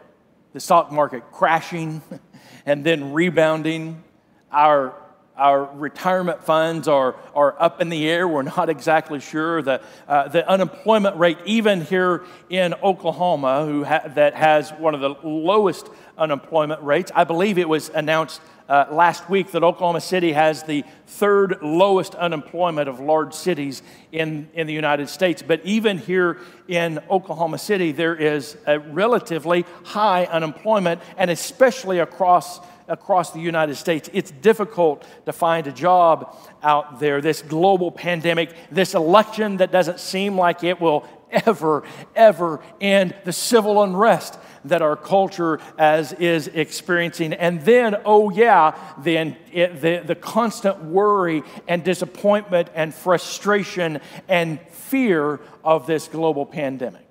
the 0.53 0.59
stock 0.59 0.91
market 0.91 1.23
crashing 1.31 2.01
and 2.65 2.85
then 2.85 3.11
rebounding 3.11 4.03
our, 4.51 4.93
our 5.35 5.65
retirement 5.75 6.43
funds 6.43 6.87
are, 6.87 7.15
are 7.33 7.55
up 7.61 7.81
in 7.81 7.89
the 7.89 8.09
air. 8.09 8.27
We're 8.27 8.43
not 8.43 8.69
exactly 8.69 9.19
sure. 9.19 9.61
The, 9.61 9.81
uh, 10.07 10.27
the 10.27 10.47
unemployment 10.47 11.17
rate, 11.17 11.37
even 11.45 11.81
here 11.81 12.23
in 12.49 12.73
Oklahoma, 12.83 13.65
who 13.65 13.83
ha- 13.83 14.03
that 14.15 14.35
has 14.35 14.71
one 14.71 14.95
of 14.95 15.01
the 15.01 15.15
lowest 15.23 15.89
unemployment 16.17 16.81
rates, 16.81 17.11
I 17.15 17.23
believe 17.23 17.57
it 17.57 17.69
was 17.69 17.89
announced 17.89 18.41
uh, 18.67 18.85
last 18.91 19.27
week 19.29 19.51
that 19.51 19.63
Oklahoma 19.63 19.99
City 19.99 20.31
has 20.31 20.61
the 20.63 20.83
third 21.07 21.57
lowest 21.63 22.13
unemployment 22.13 22.87
of 22.87 22.99
large 22.99 23.33
cities 23.33 23.81
in, 24.11 24.47
in 24.53 24.67
the 24.67 24.73
United 24.73 25.09
States. 25.09 25.41
But 25.41 25.61
even 25.65 25.97
here 25.97 26.37
in 26.67 26.99
Oklahoma 27.09 27.57
City, 27.57 27.91
there 27.91 28.15
is 28.15 28.57
a 28.67 28.77
relatively 28.77 29.65
high 29.85 30.25
unemployment, 30.25 31.01
and 31.17 31.31
especially 31.31 31.97
across 31.97 32.59
across 32.89 33.31
the 33.31 33.39
United 33.39 33.75
States. 33.75 34.09
It's 34.13 34.31
difficult 34.31 35.05
to 35.25 35.33
find 35.33 35.67
a 35.67 35.71
job 35.71 36.35
out 36.61 36.99
there. 36.99 37.21
This 37.21 37.41
global 37.41 37.91
pandemic, 37.91 38.53
this 38.71 38.93
election 38.93 39.57
that 39.57 39.71
doesn't 39.71 39.99
seem 39.99 40.37
like 40.37 40.63
it 40.63 40.81
will 40.81 41.05
ever, 41.31 41.83
ever 42.15 42.61
end, 42.81 43.15
the 43.23 43.33
civil 43.33 43.83
unrest 43.83 44.37
that 44.65 44.81
our 44.81 44.95
culture 44.95 45.59
as 45.77 46.13
is 46.13 46.47
experiencing. 46.47 47.33
And 47.33 47.61
then, 47.61 47.95
oh 48.05 48.29
yeah, 48.29 48.77
then 48.97 49.37
it, 49.51 49.81
the, 49.81 50.03
the 50.05 50.15
constant 50.15 50.83
worry 50.83 51.43
and 51.67 51.83
disappointment 51.83 52.69
and 52.75 52.93
frustration 52.93 54.01
and 54.27 54.59
fear 54.71 55.39
of 55.63 55.87
this 55.87 56.07
global 56.07 56.45
pandemic. 56.45 57.07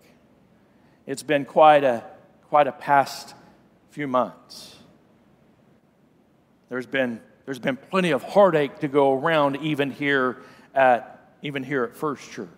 It's 1.07 1.23
been 1.23 1.45
quite 1.45 1.85
a, 1.85 2.05
quite 2.49 2.67
a 2.67 2.73
past 2.73 3.35
few 3.91 4.07
months. 4.07 4.78
There's 6.69 6.87
been, 6.87 7.21
there's 7.45 7.59
been 7.59 7.77
plenty 7.77 8.11
of 8.11 8.23
heartache 8.23 8.81
to 8.81 8.89
go 8.89 9.15
around 9.19 9.57
even 9.57 9.91
here 9.91 10.39
at, 10.75 11.33
even 11.43 11.63
here 11.63 11.85
at 11.85 11.97
First 11.97 12.31
Church. 12.31 12.49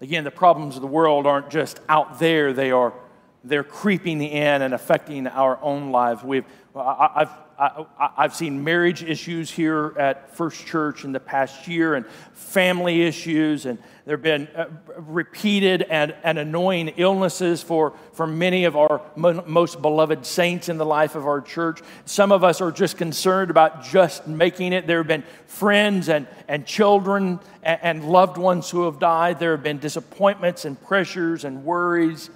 Again, 0.00 0.24
the 0.24 0.30
problems 0.30 0.76
of 0.76 0.82
the 0.82 0.88
world 0.88 1.26
aren't 1.26 1.50
just 1.50 1.80
out 1.88 2.18
there, 2.18 2.52
they 2.52 2.70
are 2.70 2.94
they're 3.44 3.64
creeping 3.64 4.22
in 4.22 4.62
and 4.62 4.74
affecting 4.74 5.26
our 5.26 5.58
own 5.62 5.90
lives. 5.92 6.22
We've, 6.22 6.44
I've, 6.74 7.30
I, 7.58 8.12
have 8.16 8.34
seen 8.34 8.64
marriage 8.64 9.02
issues 9.02 9.50
here 9.50 9.94
at 9.98 10.34
First 10.34 10.66
Church 10.66 11.04
in 11.04 11.12
the 11.12 11.20
past 11.20 11.68
year 11.68 11.94
and 11.94 12.06
family 12.32 13.02
issues, 13.02 13.66
and 13.66 13.78
there 14.06 14.16
have 14.16 14.22
been 14.22 14.48
uh, 14.56 14.66
repeated 14.96 15.82
and, 15.82 16.14
and 16.22 16.38
annoying 16.38 16.88
illnesses 16.96 17.62
for, 17.62 17.94
for 18.12 18.26
many 18.26 18.64
of 18.64 18.76
our 18.76 19.02
most 19.16 19.82
beloved 19.82 20.24
saints 20.24 20.70
in 20.70 20.78
the 20.78 20.86
life 20.86 21.14
of 21.14 21.26
our 21.26 21.42
church. 21.42 21.80
Some 22.06 22.32
of 22.32 22.44
us 22.44 22.62
are 22.62 22.72
just 22.72 22.96
concerned 22.96 23.50
about 23.50 23.84
just 23.84 24.26
making 24.26 24.72
it. 24.72 24.86
There 24.86 24.98
have 24.98 25.06
been 25.06 25.24
friends 25.46 26.08
and, 26.08 26.26
and 26.48 26.64
children 26.64 27.40
and 27.62 28.08
loved 28.08 28.38
ones 28.38 28.70
who 28.70 28.84
have 28.84 28.98
died. 28.98 29.38
There 29.38 29.52
have 29.52 29.62
been 29.62 29.78
disappointments 29.78 30.64
and 30.64 30.80
pressures 30.82 31.44
and 31.44 31.62
worries 31.64 32.30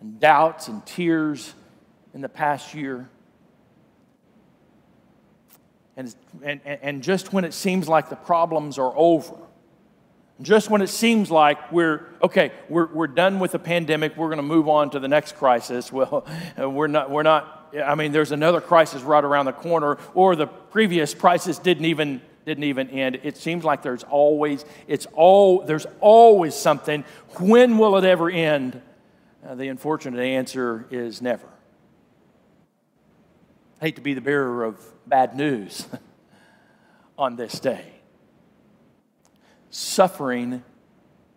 and 0.00 0.20
doubts 0.20 0.68
and 0.68 0.84
tears 0.86 1.54
in 2.14 2.20
the 2.20 2.28
past 2.28 2.74
year. 2.74 3.08
And, 5.96 6.14
and, 6.42 6.60
and 6.64 7.02
just 7.02 7.32
when 7.32 7.44
it 7.44 7.54
seems 7.54 7.88
like 7.88 8.10
the 8.10 8.16
problems 8.16 8.78
are 8.78 8.92
over, 8.96 9.34
just 10.42 10.68
when 10.68 10.82
it 10.82 10.88
seems 10.88 11.30
like 11.30 11.72
we're, 11.72 12.06
okay, 12.22 12.52
we're, 12.68 12.86
we're 12.86 13.06
done 13.06 13.38
with 13.38 13.52
the 13.52 13.58
pandemic, 13.58 14.16
we're 14.16 14.28
going 14.28 14.36
to 14.36 14.42
move 14.42 14.68
on 14.68 14.90
to 14.90 15.00
the 15.00 15.08
next 15.08 15.36
crisis, 15.36 15.90
well, 15.92 16.26
we're 16.58 16.86
not, 16.86 17.10
we're 17.10 17.22
not, 17.22 17.74
I 17.84 17.94
mean, 17.94 18.12
there's 18.12 18.32
another 18.32 18.60
crisis 18.60 19.02
right 19.02 19.24
around 19.24 19.46
the 19.46 19.52
corner, 19.52 19.98
or 20.14 20.36
the 20.36 20.46
previous 20.46 21.14
crisis 21.14 21.58
didn't 21.58 21.86
even, 21.86 22.20
didn't 22.44 22.64
even 22.64 22.90
end. 22.90 23.20
It 23.22 23.36
seems 23.36 23.64
like 23.64 23.82
there's 23.82 24.04
always, 24.04 24.64
it's 24.86 25.06
all, 25.14 25.62
there's 25.62 25.86
always 26.00 26.54
something. 26.54 27.04
When 27.38 27.78
will 27.78 27.96
it 27.96 28.04
ever 28.04 28.30
end? 28.30 28.82
Uh, 29.46 29.54
the 29.54 29.68
unfortunate 29.68 30.20
answer 30.20 30.86
is 30.90 31.22
never. 31.22 31.46
I 33.80 33.84
hate 33.84 33.96
to 33.96 34.02
be 34.02 34.14
the 34.14 34.20
bearer 34.20 34.64
of 34.64 34.80
bad 35.06 35.36
news 35.36 35.86
on 37.18 37.36
this 37.36 37.60
day. 37.60 37.84
Suffering 39.70 40.64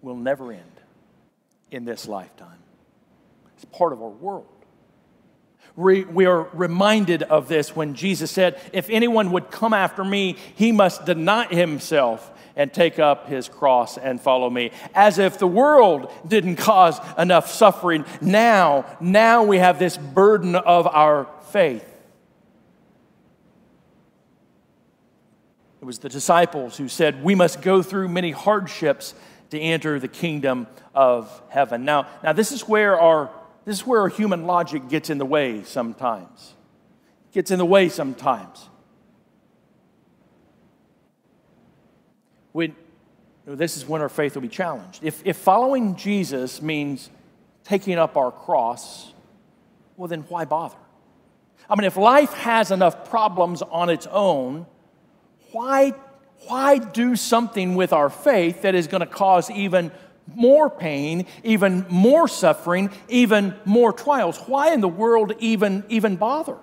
will 0.01 0.16
never 0.16 0.51
end 0.51 0.63
in 1.70 1.86
this 1.86 2.08
lifetime, 2.08 2.58
it's 3.54 3.66
part 3.66 3.94
of 3.94 4.01
our 4.01 4.10
world. 4.10 4.59
We, 5.79 6.25
are 6.25 6.50
reminded 6.51 7.24
of 7.24 7.48
this 7.48 7.74
when 7.74 7.93
Jesus 7.93 8.29
said, 8.31 8.59
If 8.74 8.89
anyone 8.89 9.31
would 9.31 9.50
come 9.50 9.71
after 9.71 10.03
me, 10.03 10.36
he 10.55 10.74
must 10.74 11.05
deny 11.05 11.45
himself 11.45 12.29
and 12.57 12.74
take 12.74 13.00
up 13.00 13.29
his 13.29 13.48
cross 13.48 13.98
and 13.98 14.19
follow 14.19 14.50
me. 14.50 14.71
As 14.93 15.19
if 15.19 15.39
the 15.39 15.48
world 15.48 16.12
didn't 16.27 16.57
cause 16.57 17.00
enough 17.17 17.50
suffering. 17.50 18.03
Now, 18.19 18.98
now 19.00 19.43
we 19.43 19.59
have 19.59 19.79
this 19.79 19.95
burden 19.95 20.55
of 20.55 20.86
our 20.86 21.29
faith. 21.51 21.86
It 25.81 25.86
was 25.86 26.00
the 26.00 26.09
disciples 26.09 26.75
who 26.75 26.89
said, 26.89 27.24
We 27.24 27.36
must 27.36 27.62
go 27.62 27.81
through 27.81 28.09
many 28.09 28.31
hardships 28.31 29.13
to 29.51 29.57
enter 29.57 29.98
the 29.98 30.09
kingdom 30.09 30.67
of 30.93 31.41
heaven. 31.48 31.86
Now, 31.86 32.07
now 32.21 32.33
this 32.33 32.51
is 32.51 32.67
where 32.67 33.00
our 33.00 33.31
this 33.66 33.78
is 33.78 33.88
where 33.88 34.08
human 34.08 34.46
logic 34.46 34.89
gets 34.89 35.10
in 35.10 35.18
the 35.18 35.25
way 35.25 35.63
sometimes. 35.63 36.56
Gets 37.32 37.51
in 37.51 37.60
the 37.60 37.66
way 37.66 37.89
sometimes. 37.89 38.68
When, 42.51 42.75
this 43.46 43.78
is 43.78 43.88
when 43.88 44.01
our 44.01 44.10
faith 44.10 44.36
will 44.36 44.42
be 44.42 44.48
challenged. 44.48 45.04
If, 45.04 45.22
if 45.25 45.38
following 45.38 45.96
Jesus 45.96 46.62
means 46.62 47.10
taking 47.63 47.98
up 48.00 48.18
our 48.18 48.32
cross, 48.32 49.13
well, 49.96 50.08
then 50.08 50.22
why 50.30 50.46
bother? 50.46 50.78
I 51.70 51.75
mean, 51.75 51.86
if 51.86 51.98
life 51.98 52.34
has 52.34 52.72
enough 52.72 53.10
problems 53.10 53.62
on 53.62 53.89
its 53.89 54.08
own, 54.08 54.66
why, 55.51 55.94
why 56.48 56.80
do 56.80 57.16
something 57.16 57.75
with 57.75 57.94
our 57.94 58.10
faith 58.10 58.63
that 58.63 58.74
is 58.74 58.88
going 58.88 59.01
to 59.01 59.08
cause 59.08 59.51
even 59.51 59.92
more 60.36 60.69
pain, 60.69 61.25
even 61.43 61.86
more 61.89 62.27
suffering, 62.27 62.91
even 63.07 63.55
more 63.65 63.93
trials? 63.93 64.38
Why 64.48 64.74
in 64.74 64.81
the 64.81 64.88
world 64.88 65.33
even, 65.39 65.83
even 65.89 66.15
bother? 66.15 66.57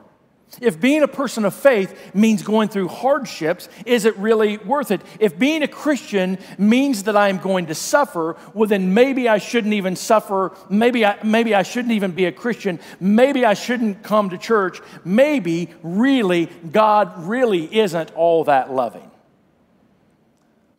If 0.61 0.80
being 0.80 1.02
a 1.02 1.08
person 1.08 1.44
of 1.44 1.54
faith 1.54 2.14
means 2.14 2.42
going 2.42 2.68
through 2.68 2.88
hardships, 2.88 3.68
is 3.85 4.04
it 4.04 4.16
really 4.16 4.56
worth 4.58 4.90
it? 4.90 5.02
If 5.18 5.38
being 5.38 5.62
a 5.62 5.68
Christian 5.68 6.38
means 6.56 7.02
that 7.02 7.16
I'm 7.16 7.38
going 7.38 7.66
to 7.66 7.75
suffer, 7.75 8.37
well, 8.54 8.68
then 8.68 8.94
maybe 8.94 9.28
I 9.28 9.38
shouldn't 9.38 9.75
even 9.75 9.96
suffer. 9.96 10.56
Maybe 10.70 11.04
I, 11.04 11.23
maybe 11.23 11.54
I 11.54 11.62
shouldn't 11.62 11.92
even 11.92 12.12
be 12.12 12.25
a 12.25 12.32
Christian. 12.32 12.80
Maybe 13.00 13.44
I 13.44 13.54
shouldn't 13.54 14.02
come 14.02 14.30
to 14.30 14.38
church. 14.38 14.80
Maybe, 15.04 15.68
really, 15.82 16.46
God 16.46 17.26
really 17.26 17.76
isn't 17.76 18.14
all 18.14 18.44
that 18.44 18.73
loving. 18.73 19.11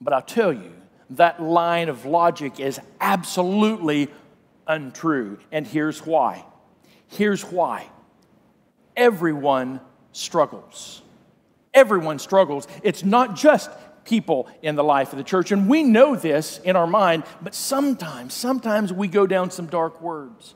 But 0.02 0.14
I'll 0.14 0.22
tell 0.22 0.54
you, 0.54 0.74
that 1.12 1.42
line 1.42 1.90
of 1.90 2.06
logic 2.06 2.60
is 2.60 2.80
absolutely 3.00 4.10
untrue. 4.66 5.40
And 5.52 5.66
here's 5.66 6.06
why. 6.06 6.46
Here's 7.08 7.44
why 7.44 7.90
everyone 8.98 9.80
struggles. 10.12 11.02
Everyone 11.74 12.18
struggles. 12.20 12.68
It's 12.84 13.06
not 13.06 13.36
just 13.36 13.70
people 14.04 14.50
in 14.62 14.76
the 14.76 14.84
life 14.84 15.12
of 15.12 15.18
the 15.18 15.24
church. 15.24 15.52
And 15.52 15.70
we 15.70 15.84
know 15.84 16.16
this 16.16 16.60
in 16.60 16.76
our 16.76 16.88
mind, 16.88 17.24
but 17.42 17.54
sometimes, 17.54 18.34
sometimes 18.34 18.92
we 18.92 19.08
go 19.08 19.28
down 19.28 19.52
some 19.52 19.68
dark 19.68 20.02
words. 20.02 20.56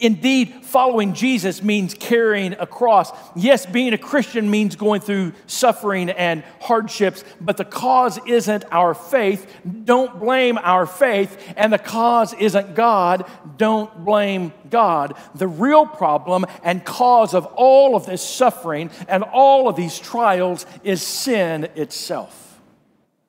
Indeed, 0.00 0.64
following 0.64 1.12
Jesus 1.12 1.62
means 1.62 1.92
carrying 1.92 2.54
a 2.54 2.66
cross. 2.66 3.12
Yes, 3.36 3.66
being 3.66 3.92
a 3.92 3.98
Christian 3.98 4.50
means 4.50 4.74
going 4.74 5.02
through 5.02 5.34
suffering 5.46 6.08
and 6.08 6.42
hardships, 6.58 7.22
but 7.38 7.58
the 7.58 7.66
cause 7.66 8.18
isn't 8.26 8.64
our 8.72 8.94
faith. 8.94 9.46
Don't 9.84 10.18
blame 10.18 10.56
our 10.56 10.86
faith. 10.86 11.52
And 11.54 11.70
the 11.70 11.78
cause 11.78 12.32
isn't 12.32 12.74
God. 12.74 13.30
Don't 13.58 14.04
blame 14.06 14.54
God. 14.70 15.18
The 15.34 15.48
real 15.48 15.84
problem 15.84 16.46
and 16.64 16.82
cause 16.82 17.34
of 17.34 17.44
all 17.56 17.94
of 17.94 18.06
this 18.06 18.22
suffering 18.22 18.90
and 19.06 19.22
all 19.22 19.68
of 19.68 19.76
these 19.76 19.98
trials 19.98 20.64
is 20.82 21.02
sin 21.02 21.64
itself. 21.76 22.58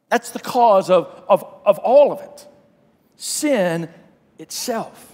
That's 0.08 0.30
the 0.30 0.40
cause 0.40 0.90
of, 0.90 1.08
of, 1.28 1.44
of 1.66 1.80
all 1.80 2.14
of 2.14 2.22
it. 2.22 2.48
Sin 3.18 3.90
itself. 4.40 5.11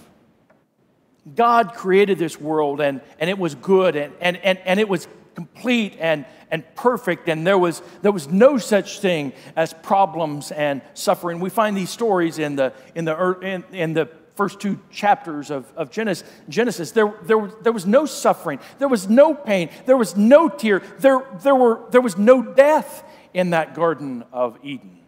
God 1.34 1.74
created 1.74 2.18
this 2.18 2.40
world 2.40 2.80
and, 2.80 3.00
and 3.18 3.28
it 3.28 3.38
was 3.38 3.54
good 3.54 3.96
and, 3.96 4.14
and, 4.20 4.36
and, 4.38 4.58
and 4.64 4.80
it 4.80 4.88
was 4.88 5.08
complete 5.38 5.96
and, 6.00 6.24
and 6.50 6.64
perfect, 6.74 7.28
and 7.28 7.46
there 7.46 7.56
was, 7.56 7.80
there 8.02 8.10
was 8.10 8.26
no 8.26 8.58
such 8.58 8.98
thing 8.98 9.32
as 9.54 9.72
problems 9.72 10.50
and 10.50 10.82
suffering. 10.94 11.38
We 11.38 11.48
find 11.48 11.76
these 11.76 11.90
stories 11.90 12.40
in 12.40 12.56
the, 12.56 12.72
in 12.96 13.04
the, 13.04 13.38
in, 13.40 13.64
in 13.72 13.94
the 13.94 14.08
first 14.34 14.58
two 14.58 14.80
chapters 14.90 15.52
of, 15.52 15.72
of 15.76 15.92
Genesis. 15.92 16.28
Genesis. 16.48 16.90
There, 16.90 17.14
there, 17.22 17.50
there 17.62 17.72
was 17.72 17.86
no 17.86 18.04
suffering, 18.04 18.58
there 18.78 18.88
was 18.88 19.08
no 19.08 19.32
pain, 19.32 19.70
there 19.86 19.96
was 19.96 20.16
no 20.16 20.48
tear, 20.48 20.82
there, 20.98 21.24
there, 21.42 21.54
were, 21.54 21.82
there 21.90 22.00
was 22.00 22.18
no 22.18 22.42
death 22.42 23.04
in 23.32 23.50
that 23.50 23.74
Garden 23.74 24.24
of 24.32 24.58
Eden. 24.64 24.98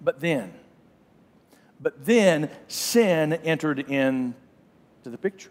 But 0.00 0.20
then, 0.20 0.54
but 1.78 2.06
then 2.06 2.50
sin 2.68 3.34
entered 3.34 3.80
into 3.80 4.34
the 5.02 5.18
picture. 5.18 5.50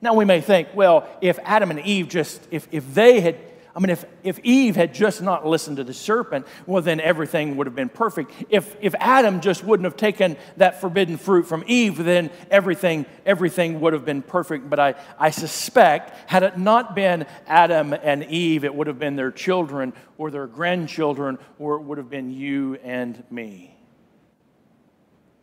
Now 0.00 0.14
we 0.14 0.24
may 0.24 0.40
think, 0.40 0.68
well, 0.74 1.08
if 1.20 1.38
Adam 1.44 1.70
and 1.70 1.80
Eve 1.80 2.08
just, 2.08 2.46
if, 2.50 2.68
if 2.70 2.94
they 2.94 3.20
had, 3.20 3.36
I 3.74 3.78
mean, 3.78 3.90
if, 3.90 4.06
if 4.22 4.38
Eve 4.38 4.74
had 4.74 4.94
just 4.94 5.20
not 5.20 5.46
listened 5.46 5.76
to 5.76 5.84
the 5.84 5.92
serpent, 5.92 6.46
well, 6.64 6.80
then 6.80 6.98
everything 6.98 7.58
would 7.58 7.66
have 7.66 7.76
been 7.76 7.90
perfect. 7.90 8.32
If, 8.48 8.74
if 8.80 8.94
Adam 8.98 9.42
just 9.42 9.62
wouldn't 9.62 9.84
have 9.84 9.98
taken 9.98 10.38
that 10.56 10.80
forbidden 10.80 11.18
fruit 11.18 11.46
from 11.46 11.62
Eve, 11.66 12.02
then 12.02 12.30
everything, 12.50 13.04
everything 13.26 13.80
would 13.80 13.92
have 13.92 14.06
been 14.06 14.22
perfect. 14.22 14.70
But 14.70 14.80
I, 14.80 14.94
I 15.18 15.28
suspect, 15.28 16.30
had 16.30 16.42
it 16.42 16.56
not 16.56 16.94
been 16.94 17.26
Adam 17.46 17.92
and 17.92 18.24
Eve, 18.24 18.64
it 18.64 18.74
would 18.74 18.86
have 18.86 18.98
been 18.98 19.14
their 19.14 19.30
children 19.30 19.92
or 20.16 20.30
their 20.30 20.46
grandchildren, 20.46 21.38
or 21.58 21.74
it 21.74 21.82
would 21.82 21.98
have 21.98 22.08
been 22.08 22.30
you 22.30 22.76
and 22.76 23.22
me. 23.30 23.76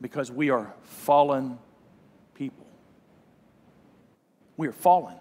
Because 0.02 0.32
we 0.32 0.50
are 0.50 0.74
fallen 0.82 1.60
we 4.58 4.68
are 4.68 4.74
fallen 4.74 5.16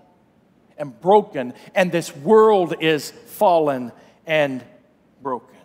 and 0.79 0.99
broken, 1.01 1.55
and 1.75 1.93
this 1.93 2.15
world 2.15 2.75
is 2.81 3.11
fallen 3.11 3.93
and 4.27 4.65
broken. 5.23 5.57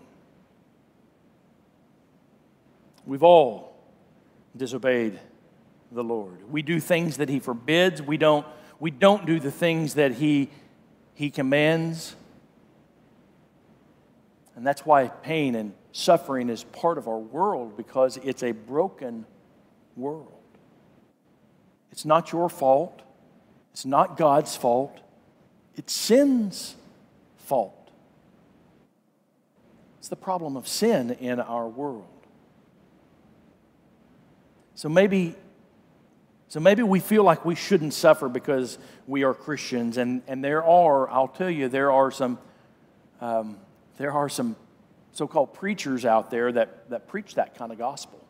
We've 3.05 3.23
all 3.23 3.75
disobeyed 4.55 5.19
the 5.91 6.03
Lord. 6.03 6.51
We 6.51 6.61
do 6.61 6.79
things 6.79 7.17
that 7.17 7.29
He 7.29 7.39
forbids. 7.39 8.01
We 8.01 8.17
don't, 8.17 8.45
we 8.79 8.91
don't 8.91 9.25
do 9.25 9.39
the 9.39 9.51
things 9.51 9.93
that 9.95 10.13
He, 10.13 10.49
he 11.13 11.29
commands. 11.29 12.15
And 14.55 14.65
that's 14.65 14.85
why 14.85 15.07
pain 15.07 15.55
and 15.55 15.73
suffering 15.91 16.49
is 16.49 16.63
part 16.63 16.97
of 16.97 17.07
our 17.07 17.19
world 17.19 17.77
because 17.77 18.17
it's 18.17 18.43
a 18.43 18.51
broken 18.51 19.25
world. 19.95 20.33
It's 21.91 22.05
not 22.05 22.31
your 22.31 22.49
fault. 22.49 23.01
It's 23.77 23.85
not 23.85 24.17
God's 24.17 24.55
fault, 24.55 24.99
it's 25.75 25.93
sin's 25.93 26.75
fault. 27.45 27.91
It's 29.99 30.07
the 30.07 30.15
problem 30.15 30.57
of 30.57 30.67
sin 30.67 31.11
in 31.11 31.39
our 31.39 31.67
world. 31.67 32.07
So 34.73 34.89
maybe 34.89 35.35
so 36.47 36.59
maybe 36.59 36.81
we 36.81 36.99
feel 36.99 37.21
like 37.21 37.45
we 37.45 37.53
shouldn't 37.53 37.93
suffer 37.93 38.27
because 38.27 38.79
we 39.05 39.21
are 39.21 39.35
Christians, 39.35 39.97
and, 39.97 40.23
and 40.27 40.43
there 40.43 40.63
are, 40.63 41.07
I'll 41.11 41.27
tell 41.27 41.51
you, 41.51 41.69
there 41.69 41.91
are 41.91 42.09
some, 42.09 42.39
um, 43.21 43.59
there 43.97 44.11
are 44.11 44.27
some 44.27 44.55
so-called 45.11 45.53
preachers 45.53 46.03
out 46.03 46.31
there 46.31 46.51
that, 46.51 46.89
that 46.89 47.07
preach 47.07 47.35
that 47.35 47.53
kind 47.53 47.71
of 47.71 47.77
gospel 47.77 48.26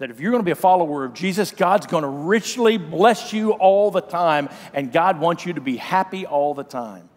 that 0.00 0.10
if 0.10 0.18
you're 0.18 0.30
going 0.30 0.40
to 0.40 0.46
be 0.46 0.50
a 0.50 0.56
follower 0.56 1.04
of 1.04 1.12
Jesus, 1.12 1.50
God's 1.50 1.86
going 1.86 2.04
to 2.04 2.08
richly 2.08 2.78
bless 2.78 3.34
you 3.34 3.52
all 3.52 3.90
the 3.90 4.00
time, 4.00 4.48
and 4.72 4.90
God 4.90 5.20
wants 5.20 5.44
you 5.44 5.52
to 5.52 5.60
be 5.60 5.76
happy 5.76 6.24
all 6.24 6.54
the 6.54 6.64
time. 6.64 7.10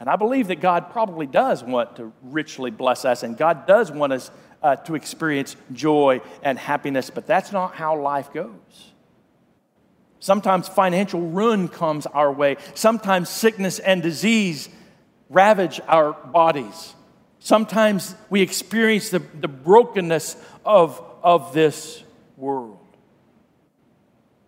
And 0.00 0.08
I 0.08 0.16
believe 0.16 0.48
that 0.48 0.62
God 0.62 0.90
probably 0.90 1.26
does 1.26 1.62
want 1.62 1.96
to 1.96 2.14
richly 2.22 2.70
bless 2.70 3.04
us, 3.04 3.22
and 3.22 3.36
God 3.36 3.66
does 3.66 3.92
want 3.92 4.14
us 4.14 4.30
uh, 4.62 4.76
to 4.76 4.94
experience 4.94 5.54
joy 5.74 6.22
and 6.42 6.58
happiness, 6.58 7.10
but 7.10 7.26
that's 7.26 7.52
not 7.52 7.74
how 7.74 8.00
life 8.00 8.32
goes. 8.32 8.92
Sometimes 10.18 10.66
financial 10.66 11.20
ruin 11.20 11.68
comes 11.68 12.06
our 12.06 12.32
way, 12.32 12.56
sometimes 12.72 13.28
sickness 13.28 13.78
and 13.78 14.02
disease 14.02 14.70
ravage 15.28 15.78
our 15.86 16.14
bodies. 16.14 16.94
Sometimes 17.38 18.14
we 18.30 18.40
experience 18.40 19.10
the, 19.10 19.18
the 19.18 19.48
brokenness 19.48 20.36
of, 20.64 21.02
of 21.22 21.52
this 21.52 22.02
world. 22.40 22.78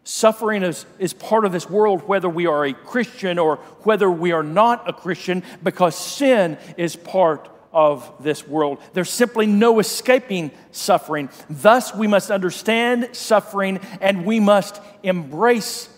Suffering 0.04 0.64
is, 0.64 0.84
is 0.98 1.12
part 1.12 1.44
of 1.44 1.52
this 1.52 1.70
world, 1.70 2.02
whether 2.08 2.28
we 2.28 2.46
are 2.46 2.64
a 2.64 2.72
Christian 2.72 3.38
or 3.38 3.56
whether 3.82 4.10
we 4.10 4.32
are 4.32 4.42
not 4.42 4.88
a 4.88 4.92
Christian, 4.92 5.44
because 5.62 5.96
sin 5.96 6.58
is 6.76 6.96
part 6.96 7.48
of 7.72 8.12
this 8.20 8.46
world. 8.46 8.78
There's 8.94 9.10
simply 9.10 9.46
no 9.46 9.78
escaping 9.78 10.50
suffering. 10.72 11.30
Thus, 11.48 11.94
we 11.94 12.08
must 12.08 12.30
understand 12.30 13.10
suffering 13.12 13.80
and 14.00 14.26
we 14.26 14.40
must 14.40 14.80
embrace 15.04 15.88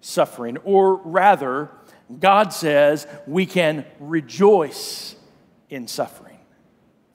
suffering. 0.00 0.56
Or 0.64 0.96
rather, 0.96 1.70
God 2.18 2.54
says 2.54 3.06
we 3.26 3.44
can 3.44 3.84
rejoice 4.00 5.14
in 5.68 5.88
suffering. 5.88 6.38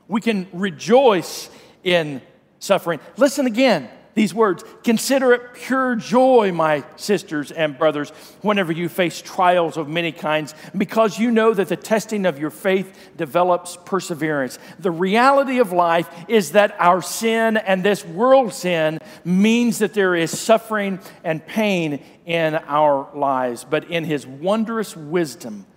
We 0.08 0.22
can 0.22 0.48
rejoice 0.54 1.50
in 1.84 2.22
suffering. 2.60 3.00
Listen 3.18 3.46
again 3.48 3.90
these 4.18 4.34
words 4.34 4.64
Consider 4.84 5.32
it 5.34 5.54
pure 5.54 5.96
joy, 5.96 6.52
my 6.52 6.84
sisters 6.96 7.52
and 7.52 7.78
brothers, 7.78 8.10
whenever 8.42 8.72
you 8.72 8.90
face 8.90 9.22
trials 9.22 9.78
of 9.78 9.88
many 9.88 10.12
kinds, 10.12 10.56
because 10.76 11.20
you 11.20 11.30
know 11.30 11.54
that 11.54 11.70
the 11.70 11.76
testing 11.76 12.26
of 12.26 12.40
your 12.40 12.50
faith 12.50 13.12
develops 13.16 13.78
perseverance. 13.86 14.58
The 14.80 14.92
reality 14.92 15.60
of 15.60 15.72
life 15.72 16.10
is 16.28 16.54
that 16.54 16.76
our 16.80 17.02
sin 17.02 17.58
and 17.58 17.84
this 17.84 18.04
world 18.04 18.54
sin 18.54 18.98
means 19.24 19.80
that 19.80 19.94
there 19.94 20.16
is 20.16 20.38
suffering 20.38 21.00
and 21.24 21.46
pain 21.46 22.04
in 22.26 22.56
our 22.56 23.10
lives. 23.16 23.66
But 23.70 23.92
in 23.92 24.04
His 24.04 24.26
wondrous 24.26 24.98
wisdom, 24.98 25.68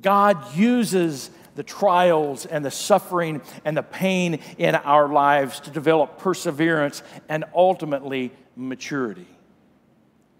God 0.00 0.56
uses 0.56 1.30
the 1.56 1.62
trials 1.62 2.46
and 2.46 2.64
the 2.64 2.70
suffering 2.70 3.42
and 3.64 3.76
the 3.76 3.82
pain 3.82 4.40
in 4.58 4.74
our 4.74 5.08
lives 5.08 5.60
to 5.60 5.70
develop 5.70 6.18
perseverance 6.18 7.02
and 7.28 7.44
ultimately 7.54 8.32
maturity. 8.54 9.26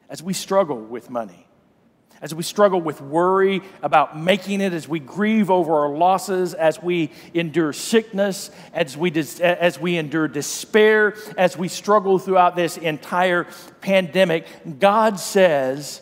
As 0.09 0.23
we 0.23 0.33
struggle 0.33 0.79
with 0.79 1.11
money, 1.11 1.47
as 2.23 2.35
we 2.35 2.43
struggle 2.43 2.81
with 2.81 3.01
worry 3.03 3.61
about 3.83 4.19
making 4.19 4.61
it, 4.61 4.73
as 4.73 4.89
we 4.89 4.99
grieve 4.99 5.51
over 5.51 5.75
our 5.81 5.95
losses, 5.95 6.55
as 6.55 6.83
we 6.83 7.11
endure 7.35 7.73
sickness, 7.73 8.51
as 8.73 8.97
we, 8.97 9.13
as 9.13 9.79
we 9.79 9.99
endure 9.99 10.27
despair, 10.27 11.15
as 11.37 11.59
we 11.59 11.69
struggle 11.69 12.19
throughout 12.19 12.57
this 12.57 12.79
entire 12.79 13.47
pandemic, 13.81 14.47
God 14.79 15.21
says, 15.21 16.01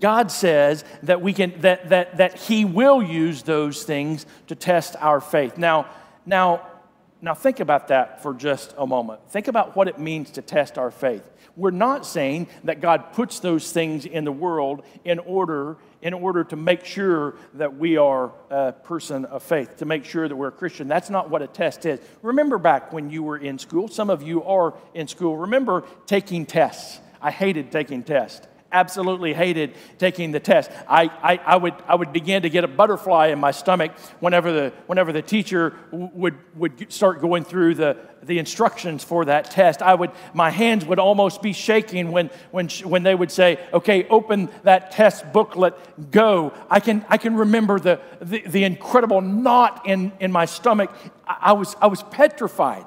God 0.00 0.30
says 0.30 0.84
that 1.02 1.20
we 1.20 1.32
can 1.32 1.60
that 1.60 1.88
that 1.90 2.16
that 2.16 2.38
He 2.38 2.64
will 2.64 3.02
use 3.02 3.42
those 3.42 3.84
things 3.84 4.26
to 4.46 4.54
test 4.54 4.96
our 5.00 5.20
faith. 5.20 5.58
Now, 5.58 5.86
now, 6.26 6.66
now 7.20 7.34
think 7.34 7.60
about 7.60 7.88
that 7.88 8.22
for 8.22 8.34
just 8.34 8.74
a 8.78 8.86
moment. 8.86 9.20
Think 9.28 9.48
about 9.48 9.76
what 9.76 9.88
it 9.88 9.98
means 9.98 10.30
to 10.32 10.42
test 10.42 10.78
our 10.78 10.90
faith. 10.90 11.22
We're 11.56 11.70
not 11.70 12.04
saying 12.04 12.48
that 12.64 12.80
God 12.80 13.12
puts 13.12 13.38
those 13.38 13.70
things 13.70 14.06
in 14.06 14.24
the 14.24 14.32
world 14.32 14.84
in 15.04 15.18
order 15.20 15.76
in 16.02 16.12
order 16.12 16.44
to 16.44 16.56
make 16.56 16.84
sure 16.84 17.34
that 17.54 17.78
we 17.78 17.96
are 17.96 18.30
a 18.50 18.72
person 18.72 19.24
of 19.24 19.42
faith, 19.42 19.78
to 19.78 19.86
make 19.86 20.04
sure 20.04 20.28
that 20.28 20.36
we're 20.36 20.48
a 20.48 20.52
Christian. 20.52 20.86
That's 20.86 21.08
not 21.08 21.30
what 21.30 21.40
a 21.40 21.46
test 21.46 21.86
is. 21.86 21.98
Remember 22.20 22.58
back 22.58 22.92
when 22.92 23.08
you 23.08 23.22
were 23.22 23.38
in 23.38 23.58
school, 23.58 23.88
some 23.88 24.10
of 24.10 24.22
you 24.22 24.44
are 24.44 24.74
in 24.92 25.08
school. 25.08 25.38
Remember 25.38 25.82
taking 26.04 26.44
tests. 26.44 27.00
I 27.22 27.30
hated 27.30 27.72
taking 27.72 28.02
tests 28.02 28.46
absolutely 28.74 29.32
hated 29.32 29.74
taking 29.98 30.32
the 30.32 30.40
test. 30.40 30.70
I, 30.88 31.04
I, 31.22 31.36
I, 31.36 31.56
would, 31.56 31.74
I 31.86 31.94
would 31.94 32.12
begin 32.12 32.42
to 32.42 32.50
get 32.50 32.64
a 32.64 32.68
butterfly 32.68 33.28
in 33.28 33.38
my 33.38 33.52
stomach 33.52 33.92
whenever 34.20 34.52
the, 34.52 34.72
whenever 34.86 35.12
the 35.12 35.22
teacher 35.22 35.74
would, 35.92 36.34
would 36.56 36.92
start 36.92 37.20
going 37.20 37.44
through 37.44 37.76
the, 37.76 37.96
the 38.22 38.38
instructions 38.38 39.04
for 39.04 39.24
that 39.26 39.50
test. 39.50 39.80
I 39.80 39.94
would, 39.94 40.10
my 40.34 40.50
hands 40.50 40.84
would 40.84 40.98
almost 40.98 41.40
be 41.40 41.52
shaking 41.52 42.10
when, 42.10 42.30
when, 42.50 42.68
when 42.68 43.04
they 43.04 43.14
would 43.14 43.30
say, 43.30 43.58
okay, 43.72 44.06
open 44.08 44.48
that 44.64 44.90
test 44.90 45.32
booklet, 45.32 46.10
go. 46.10 46.52
I 46.68 46.80
can, 46.80 47.04
I 47.08 47.16
can 47.16 47.36
remember 47.36 47.78
the, 47.78 48.00
the, 48.20 48.40
the 48.40 48.64
incredible 48.64 49.20
knot 49.20 49.82
in, 49.86 50.12
in 50.20 50.32
my 50.32 50.46
stomach. 50.46 50.90
I, 51.26 51.36
I, 51.40 51.52
was, 51.52 51.76
I 51.80 51.86
was 51.86 52.02
petrified. 52.02 52.86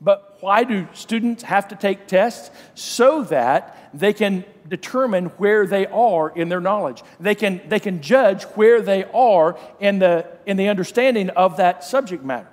But 0.00 0.36
why 0.40 0.64
do 0.64 0.86
students 0.92 1.42
have 1.44 1.68
to 1.68 1.76
take 1.76 2.06
tests? 2.06 2.50
So 2.74 3.24
that 3.24 3.90
they 3.94 4.12
can 4.12 4.44
determine 4.68 5.26
where 5.38 5.66
they 5.66 5.86
are 5.86 6.28
in 6.30 6.48
their 6.48 6.60
knowledge. 6.60 7.02
They 7.18 7.34
can, 7.34 7.62
they 7.68 7.80
can 7.80 8.02
judge 8.02 8.42
where 8.54 8.82
they 8.82 9.04
are 9.04 9.58
in 9.80 9.98
the, 9.98 10.26
in 10.44 10.56
the 10.56 10.68
understanding 10.68 11.30
of 11.30 11.56
that 11.56 11.84
subject 11.84 12.24
matter. 12.24 12.48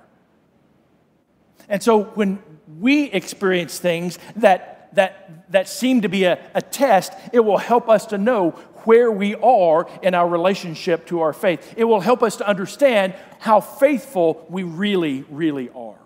And 1.68 1.82
so 1.82 2.04
when 2.04 2.42
we 2.78 3.04
experience 3.04 3.78
things 3.78 4.18
that, 4.36 4.94
that, 4.94 5.50
that 5.50 5.68
seem 5.68 6.02
to 6.02 6.08
be 6.08 6.24
a, 6.24 6.38
a 6.54 6.62
test, 6.62 7.12
it 7.32 7.40
will 7.40 7.58
help 7.58 7.88
us 7.88 8.06
to 8.06 8.18
know 8.18 8.50
where 8.84 9.10
we 9.10 9.34
are 9.36 9.88
in 10.02 10.14
our 10.14 10.28
relationship 10.28 11.06
to 11.06 11.20
our 11.20 11.32
faith. 11.32 11.74
It 11.76 11.84
will 11.84 12.00
help 12.00 12.22
us 12.22 12.36
to 12.36 12.46
understand 12.46 13.14
how 13.38 13.60
faithful 13.60 14.46
we 14.48 14.62
really, 14.62 15.24
really 15.30 15.70
are. 15.70 15.96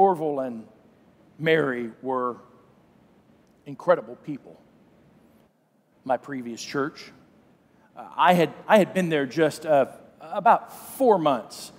Orville 0.00 0.40
and 0.40 0.66
Mary 1.38 1.90
were 2.00 2.38
incredible 3.66 4.16
people. 4.16 4.58
My 6.04 6.16
previous 6.16 6.62
church, 6.62 7.12
uh, 7.94 8.06
I, 8.16 8.32
had, 8.32 8.54
I 8.66 8.78
had 8.78 8.94
been 8.94 9.10
there 9.10 9.26
just 9.26 9.66
uh, 9.66 9.88
about 10.22 10.96
four 10.96 11.18
months 11.18 11.70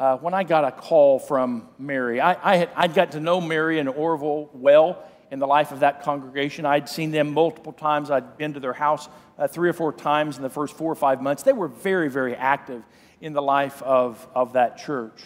uh, 0.00 0.16
when 0.16 0.34
I 0.34 0.42
got 0.42 0.64
a 0.64 0.72
call 0.72 1.20
from 1.20 1.68
Mary. 1.78 2.20
I, 2.20 2.54
I 2.54 2.56
had, 2.56 2.70
I'd 2.74 2.92
got 2.92 3.12
to 3.12 3.20
know 3.20 3.40
Mary 3.40 3.78
and 3.78 3.88
Orville 3.88 4.50
well 4.52 5.04
in 5.30 5.38
the 5.38 5.46
life 5.46 5.70
of 5.70 5.78
that 5.78 6.02
congregation. 6.02 6.66
I'd 6.66 6.88
seen 6.88 7.12
them 7.12 7.32
multiple 7.32 7.72
times. 7.72 8.10
I'd 8.10 8.36
been 8.36 8.54
to 8.54 8.60
their 8.60 8.72
house 8.72 9.08
uh, 9.38 9.46
three 9.46 9.68
or 9.68 9.74
four 9.74 9.92
times 9.92 10.38
in 10.38 10.42
the 10.42 10.50
first 10.50 10.76
four 10.76 10.90
or 10.90 10.96
five 10.96 11.22
months. 11.22 11.44
They 11.44 11.52
were 11.52 11.68
very, 11.68 12.10
very 12.10 12.34
active 12.34 12.82
in 13.20 13.32
the 13.32 13.42
life 13.42 13.80
of, 13.82 14.26
of 14.34 14.54
that 14.54 14.76
church. 14.76 15.22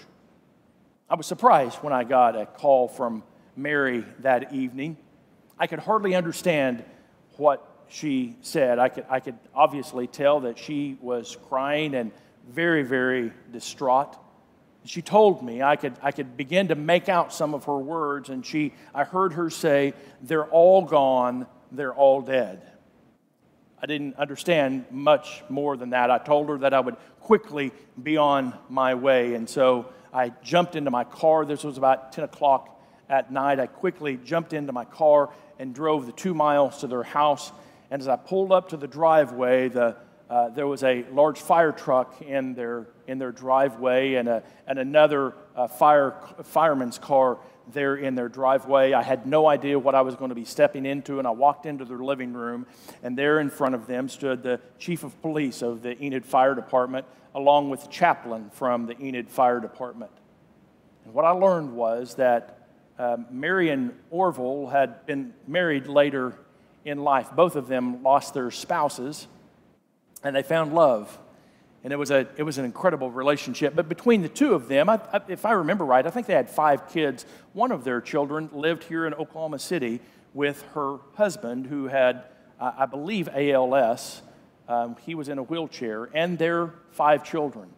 I 1.10 1.14
was 1.14 1.26
surprised 1.26 1.78
when 1.78 1.94
I 1.94 2.04
got 2.04 2.36
a 2.36 2.44
call 2.44 2.86
from 2.86 3.22
Mary 3.56 4.04
that 4.18 4.52
evening. 4.52 4.98
I 5.58 5.66
could 5.66 5.78
hardly 5.78 6.14
understand 6.14 6.84
what 7.38 7.66
she 7.88 8.36
said. 8.42 8.78
I 8.78 8.90
could, 8.90 9.06
I 9.08 9.20
could 9.20 9.38
obviously 9.54 10.06
tell 10.06 10.40
that 10.40 10.58
she 10.58 10.98
was 11.00 11.38
crying 11.48 11.94
and 11.94 12.12
very, 12.50 12.82
very 12.82 13.32
distraught. 13.50 14.18
She 14.84 15.00
told 15.00 15.42
me 15.42 15.62
I 15.62 15.76
could, 15.76 15.94
I 16.02 16.12
could 16.12 16.36
begin 16.36 16.68
to 16.68 16.74
make 16.74 17.08
out 17.08 17.32
some 17.32 17.54
of 17.54 17.64
her 17.64 17.78
words, 17.78 18.28
and 18.28 18.44
she, 18.44 18.74
I 18.94 19.04
heard 19.04 19.32
her 19.32 19.48
say, 19.48 19.94
They're 20.20 20.46
all 20.46 20.82
gone, 20.82 21.46
they're 21.72 21.94
all 21.94 22.20
dead. 22.20 22.60
I 23.80 23.86
didn't 23.86 24.16
understand 24.16 24.84
much 24.90 25.42
more 25.48 25.74
than 25.78 25.90
that. 25.90 26.10
I 26.10 26.18
told 26.18 26.50
her 26.50 26.58
that 26.58 26.74
I 26.74 26.80
would 26.80 26.96
quickly 27.20 27.72
be 28.02 28.18
on 28.18 28.58
my 28.68 28.94
way, 28.94 29.32
and 29.32 29.48
so 29.48 29.86
I 30.12 30.30
jumped 30.42 30.76
into 30.76 30.90
my 30.90 31.04
car. 31.04 31.44
This 31.44 31.64
was 31.64 31.78
about 31.78 32.12
10 32.12 32.24
o'clock 32.24 32.80
at 33.08 33.32
night. 33.32 33.60
I 33.60 33.66
quickly 33.66 34.16
jumped 34.16 34.52
into 34.52 34.72
my 34.72 34.84
car 34.84 35.30
and 35.58 35.74
drove 35.74 36.06
the 36.06 36.12
two 36.12 36.34
miles 36.34 36.78
to 36.78 36.86
their 36.86 37.02
house. 37.02 37.52
And 37.90 38.00
as 38.00 38.08
I 38.08 38.16
pulled 38.16 38.52
up 38.52 38.70
to 38.70 38.76
the 38.76 38.86
driveway, 38.86 39.68
the, 39.68 39.96
uh, 40.28 40.50
there 40.50 40.66
was 40.66 40.82
a 40.82 41.04
large 41.12 41.38
fire 41.38 41.72
truck 41.72 42.20
in 42.22 42.54
their, 42.54 42.86
in 43.06 43.18
their 43.18 43.32
driveway 43.32 44.14
and, 44.14 44.28
a, 44.28 44.42
and 44.66 44.78
another 44.78 45.34
uh, 45.56 45.68
fire, 45.68 46.14
fireman's 46.44 46.98
car 46.98 47.38
there 47.72 47.96
in 47.96 48.14
their 48.14 48.28
driveway. 48.28 48.92
I 48.92 49.02
had 49.02 49.26
no 49.26 49.46
idea 49.46 49.78
what 49.78 49.94
I 49.94 50.02
was 50.02 50.14
going 50.16 50.30
to 50.30 50.34
be 50.34 50.44
stepping 50.44 50.86
into, 50.86 51.18
and 51.18 51.26
I 51.26 51.30
walked 51.30 51.66
into 51.66 51.84
their 51.84 51.98
living 51.98 52.32
room, 52.32 52.66
and 53.02 53.16
there 53.16 53.40
in 53.40 53.50
front 53.50 53.74
of 53.74 53.86
them 53.86 54.08
stood 54.08 54.42
the 54.42 54.60
chief 54.78 55.04
of 55.04 55.20
police 55.22 55.62
of 55.62 55.82
the 55.82 56.00
Enid 56.02 56.24
Fire 56.24 56.54
Department, 56.54 57.06
along 57.34 57.70
with 57.70 57.90
chaplain 57.90 58.50
from 58.52 58.86
the 58.86 59.00
Enid 59.00 59.28
Fire 59.28 59.60
Department. 59.60 60.10
And 61.04 61.14
what 61.14 61.24
I 61.24 61.30
learned 61.30 61.72
was 61.72 62.14
that 62.16 62.68
uh, 62.98 63.16
Mary 63.30 63.70
and 63.70 63.92
Orville 64.10 64.66
had 64.66 65.06
been 65.06 65.32
married 65.46 65.86
later 65.86 66.34
in 66.84 66.98
life. 66.98 67.30
Both 67.34 67.56
of 67.56 67.68
them 67.68 68.02
lost 68.02 68.34
their 68.34 68.50
spouses 68.50 69.28
and 70.22 70.34
they 70.34 70.42
found 70.42 70.74
love. 70.74 71.16
And 71.84 71.92
it 71.92 71.96
was, 71.96 72.10
a, 72.10 72.26
it 72.36 72.42
was 72.42 72.58
an 72.58 72.64
incredible 72.64 73.10
relationship. 73.10 73.76
But 73.76 73.88
between 73.88 74.22
the 74.22 74.28
two 74.28 74.54
of 74.54 74.68
them, 74.68 74.88
I, 74.88 75.00
I, 75.12 75.20
if 75.28 75.46
I 75.46 75.52
remember 75.52 75.84
right, 75.84 76.04
I 76.04 76.10
think 76.10 76.26
they 76.26 76.34
had 76.34 76.50
five 76.50 76.88
kids. 76.88 77.24
One 77.52 77.70
of 77.70 77.84
their 77.84 78.00
children 78.00 78.50
lived 78.52 78.84
here 78.84 79.06
in 79.06 79.14
Oklahoma 79.14 79.60
City 79.60 80.00
with 80.34 80.62
her 80.74 80.98
husband, 81.14 81.66
who 81.66 81.86
had, 81.86 82.24
uh, 82.60 82.72
I 82.78 82.86
believe, 82.86 83.28
ALS. 83.32 84.22
Um, 84.68 84.96
he 85.06 85.14
was 85.14 85.28
in 85.28 85.38
a 85.38 85.42
wheelchair, 85.42 86.10
and 86.12 86.38
their 86.38 86.74
five 86.90 87.24
children. 87.24 87.70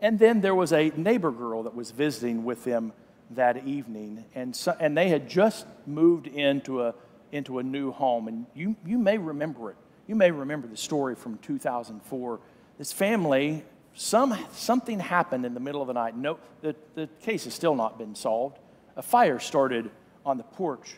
And 0.00 0.18
then 0.18 0.40
there 0.40 0.54
was 0.54 0.72
a 0.72 0.90
neighbor 0.96 1.30
girl 1.30 1.62
that 1.62 1.74
was 1.74 1.92
visiting 1.92 2.44
with 2.44 2.64
them 2.64 2.92
that 3.30 3.66
evening, 3.66 4.24
and, 4.34 4.54
so, 4.54 4.76
and 4.78 4.98
they 4.98 5.08
had 5.08 5.28
just 5.28 5.66
moved 5.86 6.26
into 6.26 6.82
a, 6.82 6.94
into 7.30 7.60
a 7.60 7.62
new 7.62 7.92
home. 7.92 8.28
And 8.28 8.46
you, 8.54 8.76
you 8.84 8.98
may 8.98 9.16
remember 9.16 9.70
it. 9.70 9.76
You 10.06 10.16
may 10.16 10.30
remember 10.30 10.66
the 10.66 10.76
story 10.76 11.14
from 11.14 11.38
2004. 11.38 12.40
This 12.76 12.92
family, 12.92 13.64
some, 13.94 14.36
something 14.52 14.98
happened 14.98 15.46
in 15.46 15.54
the 15.54 15.60
middle 15.60 15.80
of 15.80 15.86
the 15.86 15.94
night. 15.94 16.16
No, 16.16 16.38
the, 16.60 16.74
the 16.94 17.08
case 17.20 17.44
has 17.44 17.54
still 17.54 17.76
not 17.76 17.98
been 17.98 18.14
solved. 18.14 18.58
A 18.96 19.02
fire 19.02 19.38
started 19.38 19.90
on 20.26 20.36
the 20.36 20.44
porch 20.44 20.96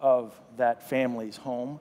of 0.00 0.38
that 0.56 0.88
family's 0.88 1.36
home. 1.36 1.80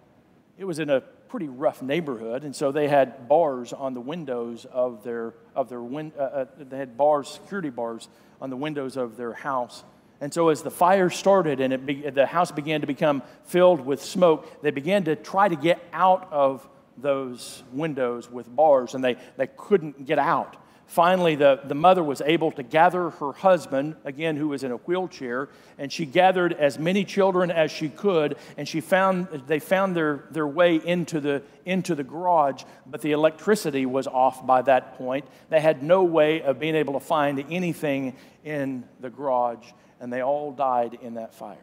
It 0.58 0.66
was 0.66 0.80
in 0.80 0.90
a 0.90 1.04
pretty 1.34 1.50
rough 1.50 1.82
neighborhood, 1.82 2.44
and 2.44 2.56
so 2.56 2.72
they 2.72 2.88
had 2.88 3.28
bars 3.28 3.74
on 3.74 3.96
the 3.96 4.00
windows 4.00 4.68
of 4.72 5.04
their 5.04 5.34
of 5.56 5.68
their 5.68 5.82
win, 5.82 6.12
uh, 6.16 6.22
uh, 6.22 6.46
they 6.60 6.78
had 6.78 6.96
bars, 6.96 7.28
security 7.28 7.72
bars 7.72 8.08
on 8.40 8.52
the 8.52 8.56
windows 8.56 8.98
of 8.98 9.18
their 9.18 9.34
house. 9.34 9.84
And 10.22 10.32
so, 10.32 10.50
as 10.50 10.62
the 10.62 10.70
fire 10.70 11.10
started 11.10 11.60
and 11.60 11.88
be, 11.88 12.08
the 12.08 12.28
house 12.28 12.52
began 12.52 12.82
to 12.82 12.88
become 12.88 13.24
filled 13.46 13.84
with 13.84 14.00
smoke, 14.00 14.62
they 14.62 14.70
began 14.70 15.06
to 15.06 15.16
try 15.16 15.48
to 15.48 15.56
get 15.56 15.84
out 15.92 16.28
of 16.32 16.70
those 17.00 17.64
windows 17.72 18.30
with 18.30 18.48
bars, 18.56 18.94
and 18.94 19.04
they, 19.04 19.18
they 19.36 19.48
couldn't 19.48 20.06
get 20.06 20.20
out. 20.20 20.56
Finally, 20.94 21.36
the, 21.36 21.60
the 21.64 21.74
mother 21.74 22.04
was 22.04 22.22
able 22.22 22.52
to 22.52 22.62
gather 22.62 23.10
her 23.10 23.32
husband, 23.32 23.96
again, 24.06 24.36
who 24.36 24.50
was 24.50 24.64
in 24.64 24.72
a 24.72 24.78
wheelchair, 24.78 25.50
and 25.80 25.92
she 25.92 26.06
gathered 26.06 26.54
as 26.54 26.78
many 26.78 27.04
children 27.04 27.50
as 27.50 27.72
she 27.72 27.90
could, 27.90 28.38
and 28.58 28.68
she 28.68 28.80
found, 28.80 29.28
they 29.48 29.58
found 29.58 29.96
their, 29.96 30.26
their 30.30 30.48
way 30.48 30.76
into 30.76 31.20
the, 31.20 31.42
into 31.66 31.96
the 31.96 32.04
garage, 32.04 32.64
but 32.86 33.02
the 33.02 33.12
electricity 33.12 33.88
was 33.88 34.06
off 34.06 34.46
by 34.46 34.62
that 34.62 34.96
point. 34.98 35.26
They 35.50 35.60
had 35.60 35.82
no 35.82 36.04
way 36.04 36.44
of 36.44 36.60
being 36.60 36.76
able 36.76 36.94
to 36.94 37.00
find 37.00 37.44
anything 37.50 38.16
in 38.44 38.84
the 39.00 39.10
garage 39.10 39.66
and 40.04 40.12
they 40.12 40.20
all 40.20 40.52
died 40.52 40.98
in 41.02 41.14
that 41.14 41.34
fire. 41.34 41.58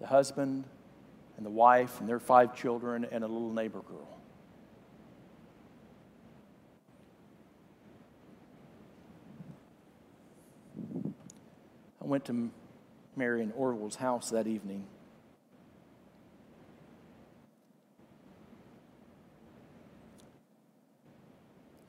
The 0.00 0.08
husband 0.08 0.64
and 1.36 1.46
the 1.46 1.50
wife 1.50 2.00
and 2.00 2.08
their 2.08 2.18
five 2.18 2.56
children 2.56 3.06
and 3.12 3.22
a 3.22 3.28
little 3.28 3.52
neighbor 3.52 3.80
girl. 3.80 4.17
Went 12.08 12.24
to 12.24 12.50
Mary 13.16 13.42
and 13.42 13.52
Orville's 13.54 13.96
house 13.96 14.30
that 14.30 14.46
evening. 14.46 14.86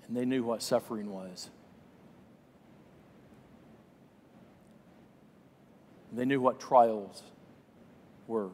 And 0.08 0.18
they 0.18 0.26
knew 0.26 0.44
what 0.44 0.62
suffering 0.62 1.12
was. 1.12 1.50
They 6.12 6.26
knew 6.26 6.42
what 6.42 6.60
trials 6.60 7.22
were. 8.28 8.50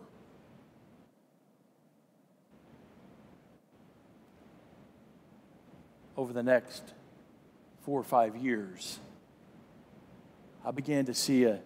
Over 6.18 6.34
the 6.34 6.44
next 6.44 6.94
four 7.86 8.00
or 8.00 8.04
five 8.04 8.36
years, 8.36 9.00
I 10.66 10.72
began 10.72 11.06
to 11.06 11.14
see 11.14 11.44
a 11.44 11.60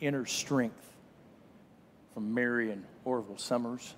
inner 0.00 0.24
strength 0.24 0.84
from 2.14 2.32
Mary 2.32 2.70
and 2.70 2.84
Orville 3.04 3.38
Summers, 3.38 3.96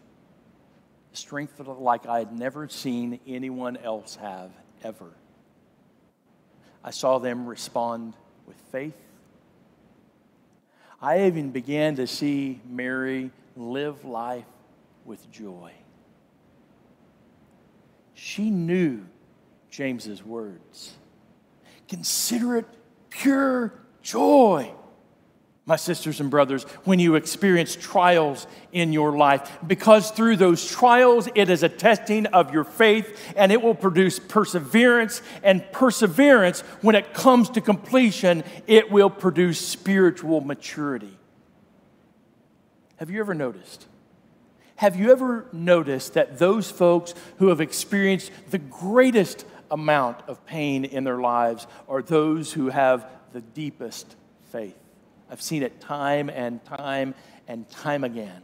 strength 1.12 1.60
like 1.60 2.06
I 2.06 2.20
had 2.20 2.32
never 2.32 2.66
seen 2.66 3.20
anyone 3.26 3.76
else 3.76 4.16
have 4.16 4.50
ever. 4.82 5.12
I 6.82 6.92
saw 6.92 7.18
them 7.18 7.46
respond 7.46 8.14
with 8.46 8.56
faith. 8.72 8.96
I 11.02 11.26
even 11.26 11.50
began 11.50 11.96
to 11.96 12.06
see 12.06 12.62
Mary 12.66 13.30
live 13.54 14.06
life 14.06 14.46
with 15.04 15.30
joy. 15.30 15.72
She 18.14 18.48
knew 18.50 19.04
James's 19.70 20.24
words. 20.24 20.94
Consider 21.86 22.56
it 22.56 22.66
pure 23.10 23.74
joy 24.02 24.72
my 25.68 25.76
sisters 25.76 26.18
and 26.18 26.30
brothers, 26.30 26.62
when 26.84 26.98
you 26.98 27.14
experience 27.14 27.76
trials 27.76 28.46
in 28.72 28.90
your 28.90 29.18
life, 29.18 29.58
because 29.66 30.10
through 30.10 30.34
those 30.34 30.66
trials, 30.66 31.28
it 31.34 31.50
is 31.50 31.62
a 31.62 31.68
testing 31.68 32.24
of 32.24 32.54
your 32.54 32.64
faith 32.64 33.34
and 33.36 33.52
it 33.52 33.60
will 33.60 33.74
produce 33.74 34.18
perseverance. 34.18 35.20
And 35.42 35.62
perseverance, 35.70 36.60
when 36.80 36.94
it 36.94 37.12
comes 37.12 37.50
to 37.50 37.60
completion, 37.60 38.44
it 38.66 38.90
will 38.90 39.10
produce 39.10 39.60
spiritual 39.60 40.40
maturity. 40.40 41.18
Have 42.96 43.10
you 43.10 43.20
ever 43.20 43.34
noticed? 43.34 43.88
Have 44.76 44.96
you 44.96 45.12
ever 45.12 45.48
noticed 45.52 46.14
that 46.14 46.38
those 46.38 46.70
folks 46.70 47.12
who 47.40 47.48
have 47.48 47.60
experienced 47.60 48.30
the 48.48 48.58
greatest 48.58 49.44
amount 49.70 50.22
of 50.28 50.46
pain 50.46 50.86
in 50.86 51.04
their 51.04 51.20
lives 51.20 51.66
are 51.90 52.00
those 52.00 52.54
who 52.54 52.70
have 52.70 53.06
the 53.32 53.40
deepest 53.40 54.16
faith? 54.50 54.76
I've 55.30 55.42
seen 55.42 55.62
it 55.62 55.80
time 55.80 56.30
and 56.30 56.64
time 56.64 57.14
and 57.46 57.68
time 57.70 58.04
again. 58.04 58.42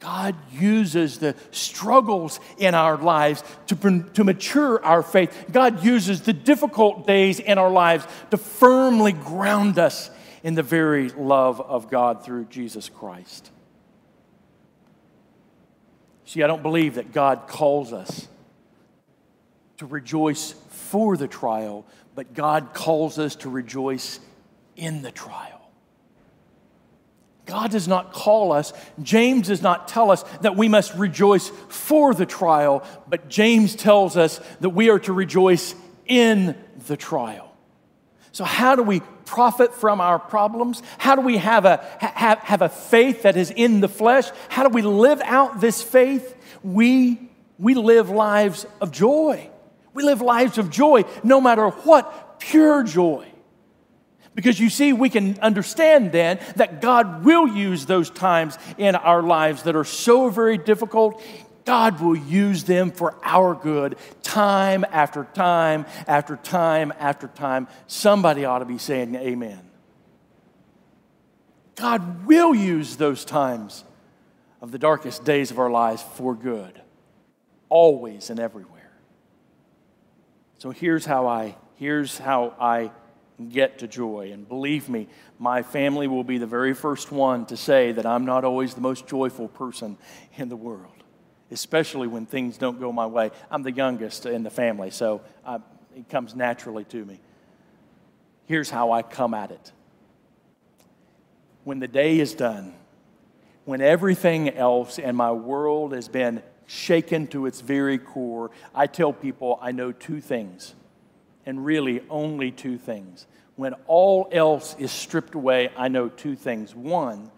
God 0.00 0.36
uses 0.52 1.18
the 1.18 1.34
struggles 1.50 2.38
in 2.58 2.74
our 2.74 2.98
lives 2.98 3.42
to, 3.68 4.02
to 4.12 4.24
mature 4.24 4.84
our 4.84 5.02
faith. 5.02 5.46
God 5.50 5.82
uses 5.82 6.20
the 6.22 6.34
difficult 6.34 7.06
days 7.06 7.40
in 7.40 7.56
our 7.56 7.70
lives 7.70 8.06
to 8.30 8.36
firmly 8.36 9.12
ground 9.12 9.78
us 9.78 10.10
in 10.42 10.54
the 10.54 10.62
very 10.62 11.08
love 11.08 11.58
of 11.60 11.90
God 11.90 12.22
through 12.22 12.44
Jesus 12.46 12.90
Christ. 12.90 13.50
See, 16.26 16.42
I 16.42 16.46
don't 16.46 16.62
believe 16.62 16.96
that 16.96 17.12
God 17.12 17.46
calls 17.46 17.92
us 17.92 18.28
to 19.78 19.86
rejoice 19.86 20.52
for 20.68 21.16
the 21.16 21.28
trial, 21.28 21.86
but 22.14 22.34
God 22.34 22.70
calls 22.72 23.18
us 23.18 23.36
to 23.36 23.48
rejoice 23.48 24.20
in 24.76 25.02
the 25.02 25.10
trial. 25.10 25.60
God 27.46 27.72
does 27.72 27.86
not 27.86 28.12
call 28.12 28.52
us, 28.52 28.72
James 29.02 29.48
does 29.48 29.60
not 29.60 29.86
tell 29.86 30.10
us 30.10 30.22
that 30.40 30.56
we 30.56 30.68
must 30.68 30.94
rejoice 30.94 31.50
for 31.68 32.14
the 32.14 32.24
trial, 32.24 32.82
but 33.06 33.28
James 33.28 33.74
tells 33.74 34.16
us 34.16 34.40
that 34.60 34.70
we 34.70 34.88
are 34.88 34.98
to 35.00 35.12
rejoice 35.12 35.74
in 36.06 36.56
the 36.86 36.96
trial. 36.96 37.54
So, 38.32 38.44
how 38.44 38.76
do 38.76 38.82
we 38.82 39.00
profit 39.26 39.74
from 39.74 40.00
our 40.00 40.18
problems? 40.18 40.82
How 40.98 41.16
do 41.16 41.22
we 41.22 41.36
have 41.36 41.64
a, 41.66 41.84
have, 42.00 42.38
have 42.40 42.62
a 42.62 42.68
faith 42.68 43.22
that 43.22 43.36
is 43.36 43.50
in 43.50 43.80
the 43.80 43.88
flesh? 43.88 44.28
How 44.48 44.66
do 44.66 44.70
we 44.70 44.82
live 44.82 45.20
out 45.22 45.60
this 45.60 45.82
faith? 45.82 46.34
We, 46.62 47.30
we 47.58 47.74
live 47.74 48.10
lives 48.10 48.66
of 48.80 48.90
joy. 48.90 49.50
We 49.94 50.02
live 50.02 50.20
lives 50.20 50.58
of 50.58 50.70
joy 50.70 51.04
no 51.22 51.40
matter 51.40 51.68
what, 51.68 52.40
pure 52.40 52.82
joy. 52.82 53.28
Because 54.34 54.58
you 54.58 54.68
see, 54.68 54.92
we 54.92 55.08
can 55.08 55.38
understand 55.38 56.10
then 56.10 56.40
that 56.56 56.82
God 56.82 57.24
will 57.24 57.46
use 57.46 57.86
those 57.86 58.10
times 58.10 58.58
in 58.76 58.96
our 58.96 59.22
lives 59.22 59.62
that 59.62 59.76
are 59.76 59.84
so 59.84 60.28
very 60.28 60.58
difficult. 60.58 61.22
God 61.64 62.00
will 62.00 62.16
use 62.16 62.64
them 62.64 62.90
for 62.90 63.14
our 63.22 63.54
good 63.54 63.96
time 64.22 64.84
after 64.90 65.26
time 65.34 65.86
after 66.06 66.36
time 66.36 66.92
after 66.98 67.28
time. 67.28 67.68
Somebody 67.86 68.44
ought 68.44 68.58
to 68.58 68.64
be 68.64 68.78
saying 68.78 69.14
amen. 69.14 69.60
God 71.76 72.26
will 72.26 72.54
use 72.54 72.96
those 72.96 73.24
times 73.24 73.84
of 74.60 74.72
the 74.72 74.78
darkest 74.78 75.24
days 75.24 75.50
of 75.50 75.58
our 75.58 75.70
lives 75.70 76.02
for 76.14 76.34
good, 76.34 76.80
always 77.68 78.30
and 78.30 78.40
everywhere. 78.40 78.73
So 80.64 80.70
here's 80.70 81.04
how 81.04 81.26
I 81.26 81.56
here's 81.74 82.16
how 82.16 82.54
I 82.58 82.90
get 83.50 83.80
to 83.80 83.86
joy. 83.86 84.30
And 84.32 84.48
believe 84.48 84.88
me, 84.88 85.08
my 85.38 85.62
family 85.62 86.08
will 86.08 86.24
be 86.24 86.38
the 86.38 86.46
very 86.46 86.72
first 86.72 87.12
one 87.12 87.44
to 87.46 87.56
say 87.58 87.92
that 87.92 88.06
I'm 88.06 88.24
not 88.24 88.44
always 88.44 88.72
the 88.72 88.80
most 88.80 89.06
joyful 89.06 89.48
person 89.48 89.98
in 90.38 90.48
the 90.48 90.56
world, 90.56 91.04
especially 91.50 92.06
when 92.06 92.24
things 92.24 92.56
don't 92.56 92.80
go 92.80 92.92
my 92.92 93.04
way. 93.04 93.30
I'm 93.50 93.62
the 93.62 93.72
youngest 93.72 94.24
in 94.24 94.42
the 94.42 94.48
family, 94.48 94.90
so 94.90 95.20
I, 95.44 95.58
it 95.94 96.08
comes 96.08 96.34
naturally 96.34 96.84
to 96.84 97.04
me. 97.04 97.20
Here's 98.46 98.70
how 98.70 98.90
I 98.90 99.02
come 99.02 99.34
at 99.34 99.50
it 99.50 99.70
when 101.64 101.78
the 101.78 101.88
day 101.88 102.18
is 102.18 102.32
done, 102.32 102.72
when 103.66 103.82
everything 103.82 104.48
else 104.48 104.98
in 104.98 105.14
my 105.14 105.32
world 105.32 105.92
has 105.92 106.08
been 106.08 106.42
shaken 106.66 107.26
to 107.28 107.46
its 107.46 107.60
very 107.60 107.98
core, 107.98 108.50
I 108.74 108.86
tell 108.86 109.12
people 109.12 109.58
I 109.60 109.72
know 109.72 109.92
two 109.92 110.20
things 110.20 110.74
and 111.46 111.64
really 111.64 112.02
only 112.10 112.50
two 112.50 112.78
things. 112.78 113.26
When 113.56 113.74
all 113.86 114.28
else 114.32 114.74
is 114.78 114.90
stripped 114.90 115.34
away, 115.34 115.70
I 115.76 115.88
know 115.88 116.08
two 116.08 116.36
things. 116.36 116.74
One, 116.74 117.30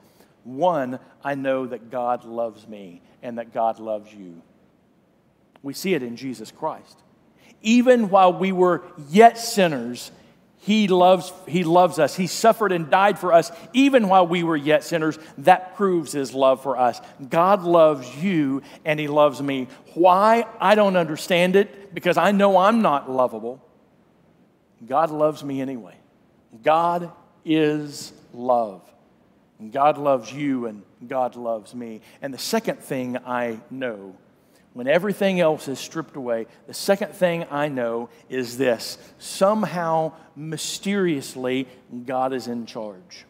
one, 0.44 0.98
I 1.22 1.34
know 1.34 1.66
that 1.66 1.90
God 1.90 2.24
loves 2.24 2.66
me 2.66 3.02
and 3.22 3.38
that 3.38 3.52
God 3.52 3.78
loves 3.78 4.12
you. 4.14 4.40
We 5.62 5.74
see 5.74 5.94
it 5.94 6.02
in 6.02 6.16
Jesus 6.16 6.50
Christ. 6.50 6.98
Even 7.62 8.08
while 8.08 8.32
we 8.32 8.52
were 8.52 8.82
yet 9.10 9.38
sinners, 9.38 10.10
he 10.66 10.88
loves, 10.88 11.32
he 11.46 11.62
loves 11.62 12.00
us. 12.00 12.16
He 12.16 12.26
suffered 12.26 12.72
and 12.72 12.90
died 12.90 13.20
for 13.20 13.32
us 13.32 13.52
even 13.72 14.08
while 14.08 14.26
we 14.26 14.42
were 14.42 14.56
yet 14.56 14.82
sinners. 14.82 15.16
That 15.38 15.76
proves 15.76 16.10
his 16.10 16.34
love 16.34 16.60
for 16.60 16.76
us. 16.76 17.00
God 17.30 17.62
loves 17.62 18.12
you 18.16 18.62
and 18.84 18.98
he 18.98 19.06
loves 19.06 19.40
me. 19.40 19.68
Why? 19.94 20.44
I 20.60 20.74
don't 20.74 20.96
understand 20.96 21.54
it 21.54 21.94
because 21.94 22.16
I 22.16 22.32
know 22.32 22.56
I'm 22.56 22.82
not 22.82 23.08
lovable. 23.08 23.62
God 24.84 25.12
loves 25.12 25.44
me 25.44 25.60
anyway. 25.60 25.94
God 26.64 27.12
is 27.44 28.12
love. 28.34 28.82
God 29.70 29.98
loves 29.98 30.32
you 30.32 30.66
and 30.66 30.82
God 31.06 31.36
loves 31.36 31.76
me. 31.76 32.00
And 32.20 32.34
the 32.34 32.38
second 32.38 32.80
thing 32.80 33.18
I 33.18 33.60
know, 33.70 34.16
when 34.76 34.88
everything 34.88 35.40
else 35.40 35.68
is 35.68 35.78
stripped 35.78 36.16
away, 36.16 36.46
the 36.66 36.74
second 36.74 37.14
thing 37.14 37.46
I 37.50 37.68
know 37.68 38.10
is 38.28 38.58
this 38.58 38.98
somehow, 39.18 40.12
mysteriously, 40.36 41.66
God 42.04 42.34
is 42.34 42.46
in 42.46 42.66
charge. 42.66 43.24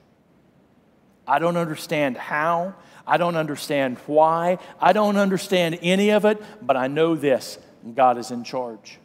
I 1.25 1.39
don't 1.39 1.57
understand 1.57 2.17
how, 2.17 2.75
I 3.07 3.17
don't 3.17 3.37
understand 3.37 3.99
why, 4.07 4.59
I 4.81 4.93
don't 4.93 5.17
understand 5.17 5.79
any 5.83 6.11
of 6.11 6.25
it, 6.25 6.43
but 6.61 6.77
I 6.77 6.89
know 6.89 7.15
this 7.15 7.61
God 7.95 8.19
is 8.19 8.33
in 8.33 8.43
charge. 8.43 8.99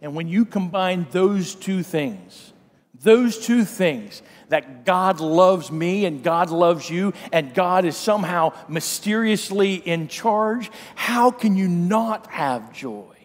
And 0.00 0.14
when 0.14 0.26
you 0.26 0.46
combine 0.46 1.06
those 1.10 1.54
two 1.54 1.82
things, 1.82 2.54
those 2.94 3.36
two 3.36 3.66
things, 3.66 4.22
that 4.48 4.84
God 4.84 5.20
loves 5.20 5.70
me 5.70 6.04
and 6.04 6.22
God 6.22 6.50
loves 6.50 6.88
you 6.88 7.12
and 7.32 7.54
God 7.54 7.84
is 7.84 7.96
somehow 7.96 8.52
mysteriously 8.68 9.74
in 9.74 10.08
charge, 10.08 10.70
how 10.94 11.30
can 11.30 11.56
you 11.56 11.68
not 11.68 12.26
have 12.28 12.72
joy? 12.72 13.16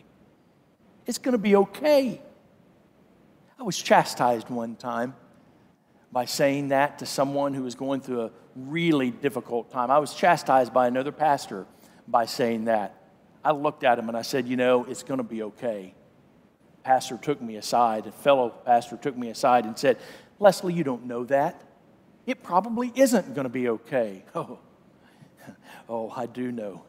It's 1.05 1.17
going 1.17 1.33
to 1.33 1.37
be 1.37 1.55
okay. 1.55 2.21
I 3.59 3.63
was 3.63 3.77
chastised 3.77 4.49
one 4.49 4.75
time 4.75 5.15
by 6.11 6.25
saying 6.25 6.69
that 6.69 6.99
to 6.99 7.05
someone 7.05 7.53
who 7.53 7.63
was 7.63 7.75
going 7.75 8.01
through 8.01 8.23
a 8.23 8.31
really 8.55 9.09
difficult 9.09 9.71
time. 9.71 9.89
I 9.89 9.99
was 9.99 10.13
chastised 10.13 10.73
by 10.73 10.87
another 10.87 11.11
pastor 11.11 11.65
by 12.07 12.25
saying 12.25 12.65
that. 12.65 12.99
I 13.43 13.51
looked 13.51 13.83
at 13.83 13.99
him 13.99 14.07
and 14.07 14.17
I 14.17 14.21
said, 14.21 14.47
You 14.47 14.55
know, 14.55 14.85
it's 14.85 15.03
going 15.03 15.17
to 15.17 15.23
be 15.23 15.43
okay 15.43 15.95
pastor 16.83 17.17
took 17.17 17.41
me 17.41 17.55
aside, 17.55 18.05
a 18.05 18.11
fellow 18.11 18.49
pastor 18.49 18.97
took 18.97 19.17
me 19.17 19.29
aside 19.29 19.65
and 19.65 19.77
said, 19.77 19.97
Leslie, 20.43 20.73
you 20.73 20.83
don't 20.83 21.05
know 21.05 21.23
that. 21.23 21.61
It 22.25 22.43
probably 22.43 22.91
isn't 22.95 23.33
going 23.33 23.45
to 23.45 23.49
be 23.49 23.69
okay. 23.69 24.23
Oh, 24.35 24.59
oh, 25.89 26.13
I 26.15 26.25
do 26.25 26.51
know 26.51 26.83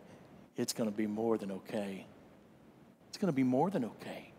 it's 0.56 0.72
going 0.72 0.88
to 0.88 0.96
be 0.96 1.08
more 1.08 1.36
than 1.36 1.50
okay. 1.50 2.06
It's 3.08 3.18
going 3.18 3.32
to 3.32 3.36
be 3.36 3.42
more 3.42 3.70
than 3.70 3.84
okay. 3.84 4.32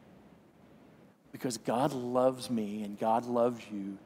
Because 1.33 1.57
God 1.57 1.91
loves 1.91 2.49
me 2.49 2.83
and 2.83 2.97
God 2.97 3.25
loves 3.25 3.61
you, 3.71 3.97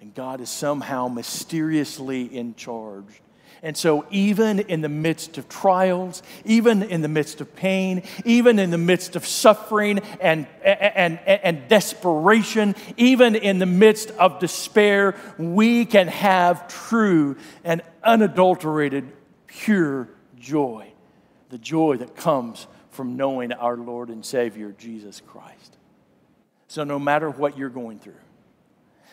and 0.00 0.14
God 0.14 0.40
is 0.40 0.48
somehow 0.48 1.08
mysteriously 1.08 2.24
in 2.24 2.54
charge. 2.54 3.20
And 3.62 3.76
so, 3.76 4.06
even 4.10 4.60
in 4.60 4.80
the 4.80 4.88
midst 4.88 5.36
of 5.36 5.48
trials, 5.48 6.22
even 6.44 6.82
in 6.82 7.02
the 7.02 7.08
midst 7.08 7.42
of 7.42 7.54
pain, 7.54 8.02
even 8.24 8.58
in 8.58 8.70
the 8.70 8.78
midst 8.78 9.16
of 9.16 9.26
suffering 9.26 9.98
and, 10.20 10.46
and, 10.64 11.18
and, 11.26 11.40
and, 11.42 11.68
desperation, 11.68 12.74
even 12.96 13.34
in 13.34 13.58
the 13.58 13.66
midst 13.66 14.12
of 14.12 14.38
despair, 14.38 15.14
we 15.38 15.84
can 15.84 16.08
have 16.08 16.68
true 16.68 17.36
and 17.62 17.82
unadulterated, 18.02 19.12
pure 19.46 20.08
joy. 20.38 20.90
The 21.50 21.58
joy 21.58 21.98
that 21.98 22.16
comes 22.16 22.66
from 22.90 23.16
knowing 23.16 23.52
our 23.52 23.76
Lord 23.76 24.08
and 24.08 24.24
Savior, 24.24 24.74
Jesus 24.78 25.20
Christ. 25.26 25.76
So, 26.68 26.84
no 26.84 26.98
matter 26.98 27.28
what 27.28 27.58
you're 27.58 27.68
going 27.68 27.98
through, 27.98 28.14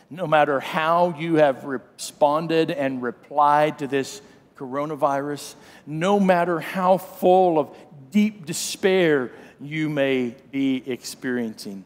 no 0.10 0.26
matter 0.26 0.60
how 0.60 1.16
you 1.18 1.36
have 1.36 1.66
responded 1.66 2.72
and 2.72 3.02
replied 3.02 3.80
to 3.80 3.88
this 3.88 4.22
coronavirus, 4.58 5.56
no 5.86 6.20
matter 6.20 6.60
how 6.60 6.98
full 6.98 7.60
of 7.60 7.76
deep 8.12 8.46
despair 8.46 9.32
you 9.60 9.90
may 9.90 10.36
be 10.52 10.84
experiencing, 10.90 11.86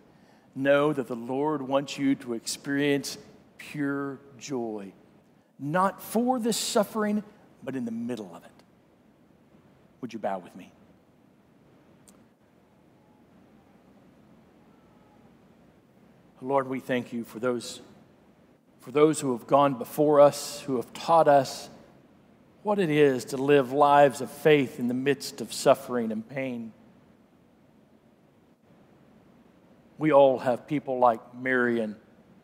know 0.56 0.94
that 0.94 1.08
the 1.08 1.16
Lord 1.16 1.62
wants 1.62 1.98
you 1.98 2.16
to 2.16 2.34
experience 2.34 3.18
pure 3.58 4.20
joy, 4.38 4.92
not 5.60 6.02
for 6.02 6.40
this 6.40 6.58
suffering, 6.58 7.24
but 7.64 7.76
in 7.76 7.86
the 7.86 7.92
middle 7.92 8.32
of 8.36 8.44
it. 8.44 8.52
Would 10.02 10.14
you 10.14 10.20
bow 10.20 10.40
with 10.40 10.56
me? 10.56 10.72
Lord, 16.44 16.68
we 16.68 16.80
thank 16.80 17.14
you 17.14 17.24
for 17.24 17.38
those, 17.38 17.82
for 18.80 18.92
those 18.92 19.20
who 19.20 19.32
have 19.38 19.46
gone 19.46 19.76
before 19.76 20.20
us, 20.20 20.62
who 20.62 20.78
have 20.78 20.92
taught 20.92 21.28
us 21.28 21.70
what 22.64 22.80
it 22.80 22.90
is 22.90 23.26
to 23.26 23.38
live 23.38 23.72
lives 23.72 24.22
of 24.22 24.30
faith 24.30 24.80
in 24.80 24.88
the 24.88 24.94
midst 24.94 25.42
of 25.42 25.52
suffering 25.52 26.12
and 26.12 26.28
pain. 26.28 26.72
We 29.98 30.12
all 30.12 30.40
have 30.40 30.68
people 30.68 31.00
like 31.00 31.20
Mary 31.36 31.80
and 31.80 31.96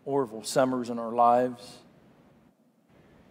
Orville 0.06 0.43
Summers 0.43 0.89
in 0.89 0.99
our 0.99 1.12
lives. 1.12 1.77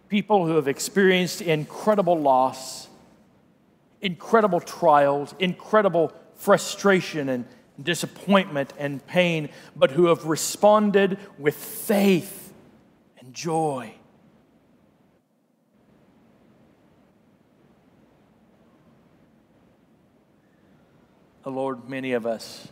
People 0.09 0.45
who 0.45 0.55
have 0.55 0.67
experienced 0.67 1.41
incredible 1.41 2.19
loss, 2.19 2.87
incredible 4.01 4.61
trials, 4.61 5.33
incredible 5.39 6.13
frustration 6.35 7.29
and 7.29 7.45
disappointment 7.81 8.73
and 8.77 9.05
pain, 9.07 9.49
but 9.75 9.91
who 9.91 10.05
have 10.05 10.25
responded 10.25 11.17
with 11.37 11.55
faith 11.55 12.53
and 13.19 13.33
joy. 13.33 13.93
Oh, 21.36 21.36
Lord, 21.49 21.87
many 21.89 22.13
of 22.13 22.25
us 22.25 22.67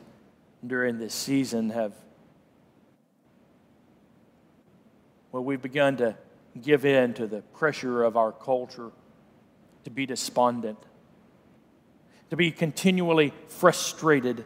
during 0.65 0.97
this 0.97 1.13
season 1.13 1.69
have, 1.69 1.93
well, 5.31 5.43
we've 5.43 5.61
begun 5.61 5.97
to 5.97 6.17
give 6.61 6.85
in 6.85 7.13
to 7.13 7.27
the 7.27 7.41
pressure 7.41 8.03
of 8.03 8.17
our 8.17 8.31
culture 8.31 8.91
to 9.83 9.89
be 9.89 10.05
despondent, 10.05 10.79
to 12.29 12.35
be 12.35 12.51
continually 12.51 13.33
frustrated, 13.47 14.43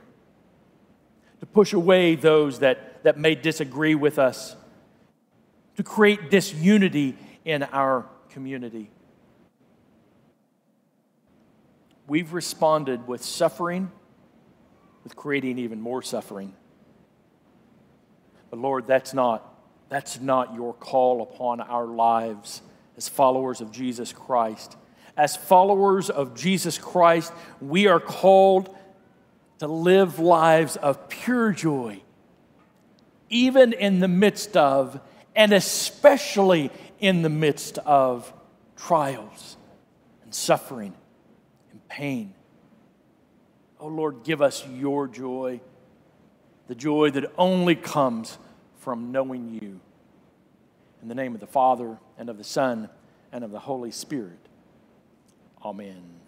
to 1.40 1.46
push 1.46 1.74
away 1.74 2.16
those 2.16 2.60
that, 2.60 3.04
that 3.04 3.18
may 3.18 3.36
disagree 3.36 3.96
with 3.96 4.20
us, 4.20 4.56
to 5.78 5.84
create 5.84 6.30
disunity 6.30 7.16
in 7.46 7.64
our 7.64 8.06
community. 8.30 8.92
We've 12.08 12.34
responded 12.34 13.08
with 13.08 13.24
suffering 13.24 13.92
with 15.04 15.16
creating 15.16 15.58
even 15.60 15.82
more 15.82 16.02
suffering. 16.02 16.54
But 18.50 18.60
Lord, 18.60 18.88
that's 18.88 19.14
not, 19.14 19.46
that's 19.90 20.20
not 20.20 20.54
your 20.54 20.74
call 20.74 21.22
upon 21.22 21.62
our 21.62 21.86
lives 21.86 22.62
as 22.98 23.08
followers 23.08 23.62
of 23.62 23.72
Jesus 23.72 24.12
Christ. 24.12 24.76
As 25.16 25.36
followers 25.36 26.10
of 26.10 26.36
Jesus 26.36 26.78
Christ, 26.78 27.34
we 27.62 27.88
are 27.88 28.00
called 28.00 28.76
to 29.60 29.68
live 29.68 30.20
lives 30.20 30.78
of 30.78 31.10
pure 31.10 31.52
joy, 31.52 32.02
even 33.30 33.74
in 33.74 34.00
the 34.00 34.08
midst 34.08 34.56
of, 34.56 35.00
and 35.36 35.54
especially 35.54 36.72
in 37.00 37.22
the 37.22 37.30
midst 37.30 37.78
of 37.80 38.32
trials 38.78 39.58
and 40.24 40.34
suffering 40.34 40.94
and 41.72 41.88
pain. 41.90 42.34
Oh 43.80 43.88
Lord, 43.88 44.24
give 44.24 44.42
us 44.42 44.66
your 44.68 45.08
joy, 45.08 45.62
the 46.68 46.76
joy 46.76 47.12
that 47.12 47.32
only 47.38 47.76
comes 47.76 48.38
from 48.80 49.12
knowing 49.12 49.50
you. 49.50 49.80
In 51.02 51.08
the 51.08 51.16
name 51.16 51.34
of 51.34 51.40
the 51.40 51.48
Father, 51.48 51.98
and 52.18 52.30
of 52.30 52.38
the 52.38 52.44
Son, 52.44 52.90
and 53.32 53.44
of 53.44 53.52
the 53.52 53.60
Holy 53.60 53.92
Spirit. 53.92 54.40
Amen. 55.64 56.19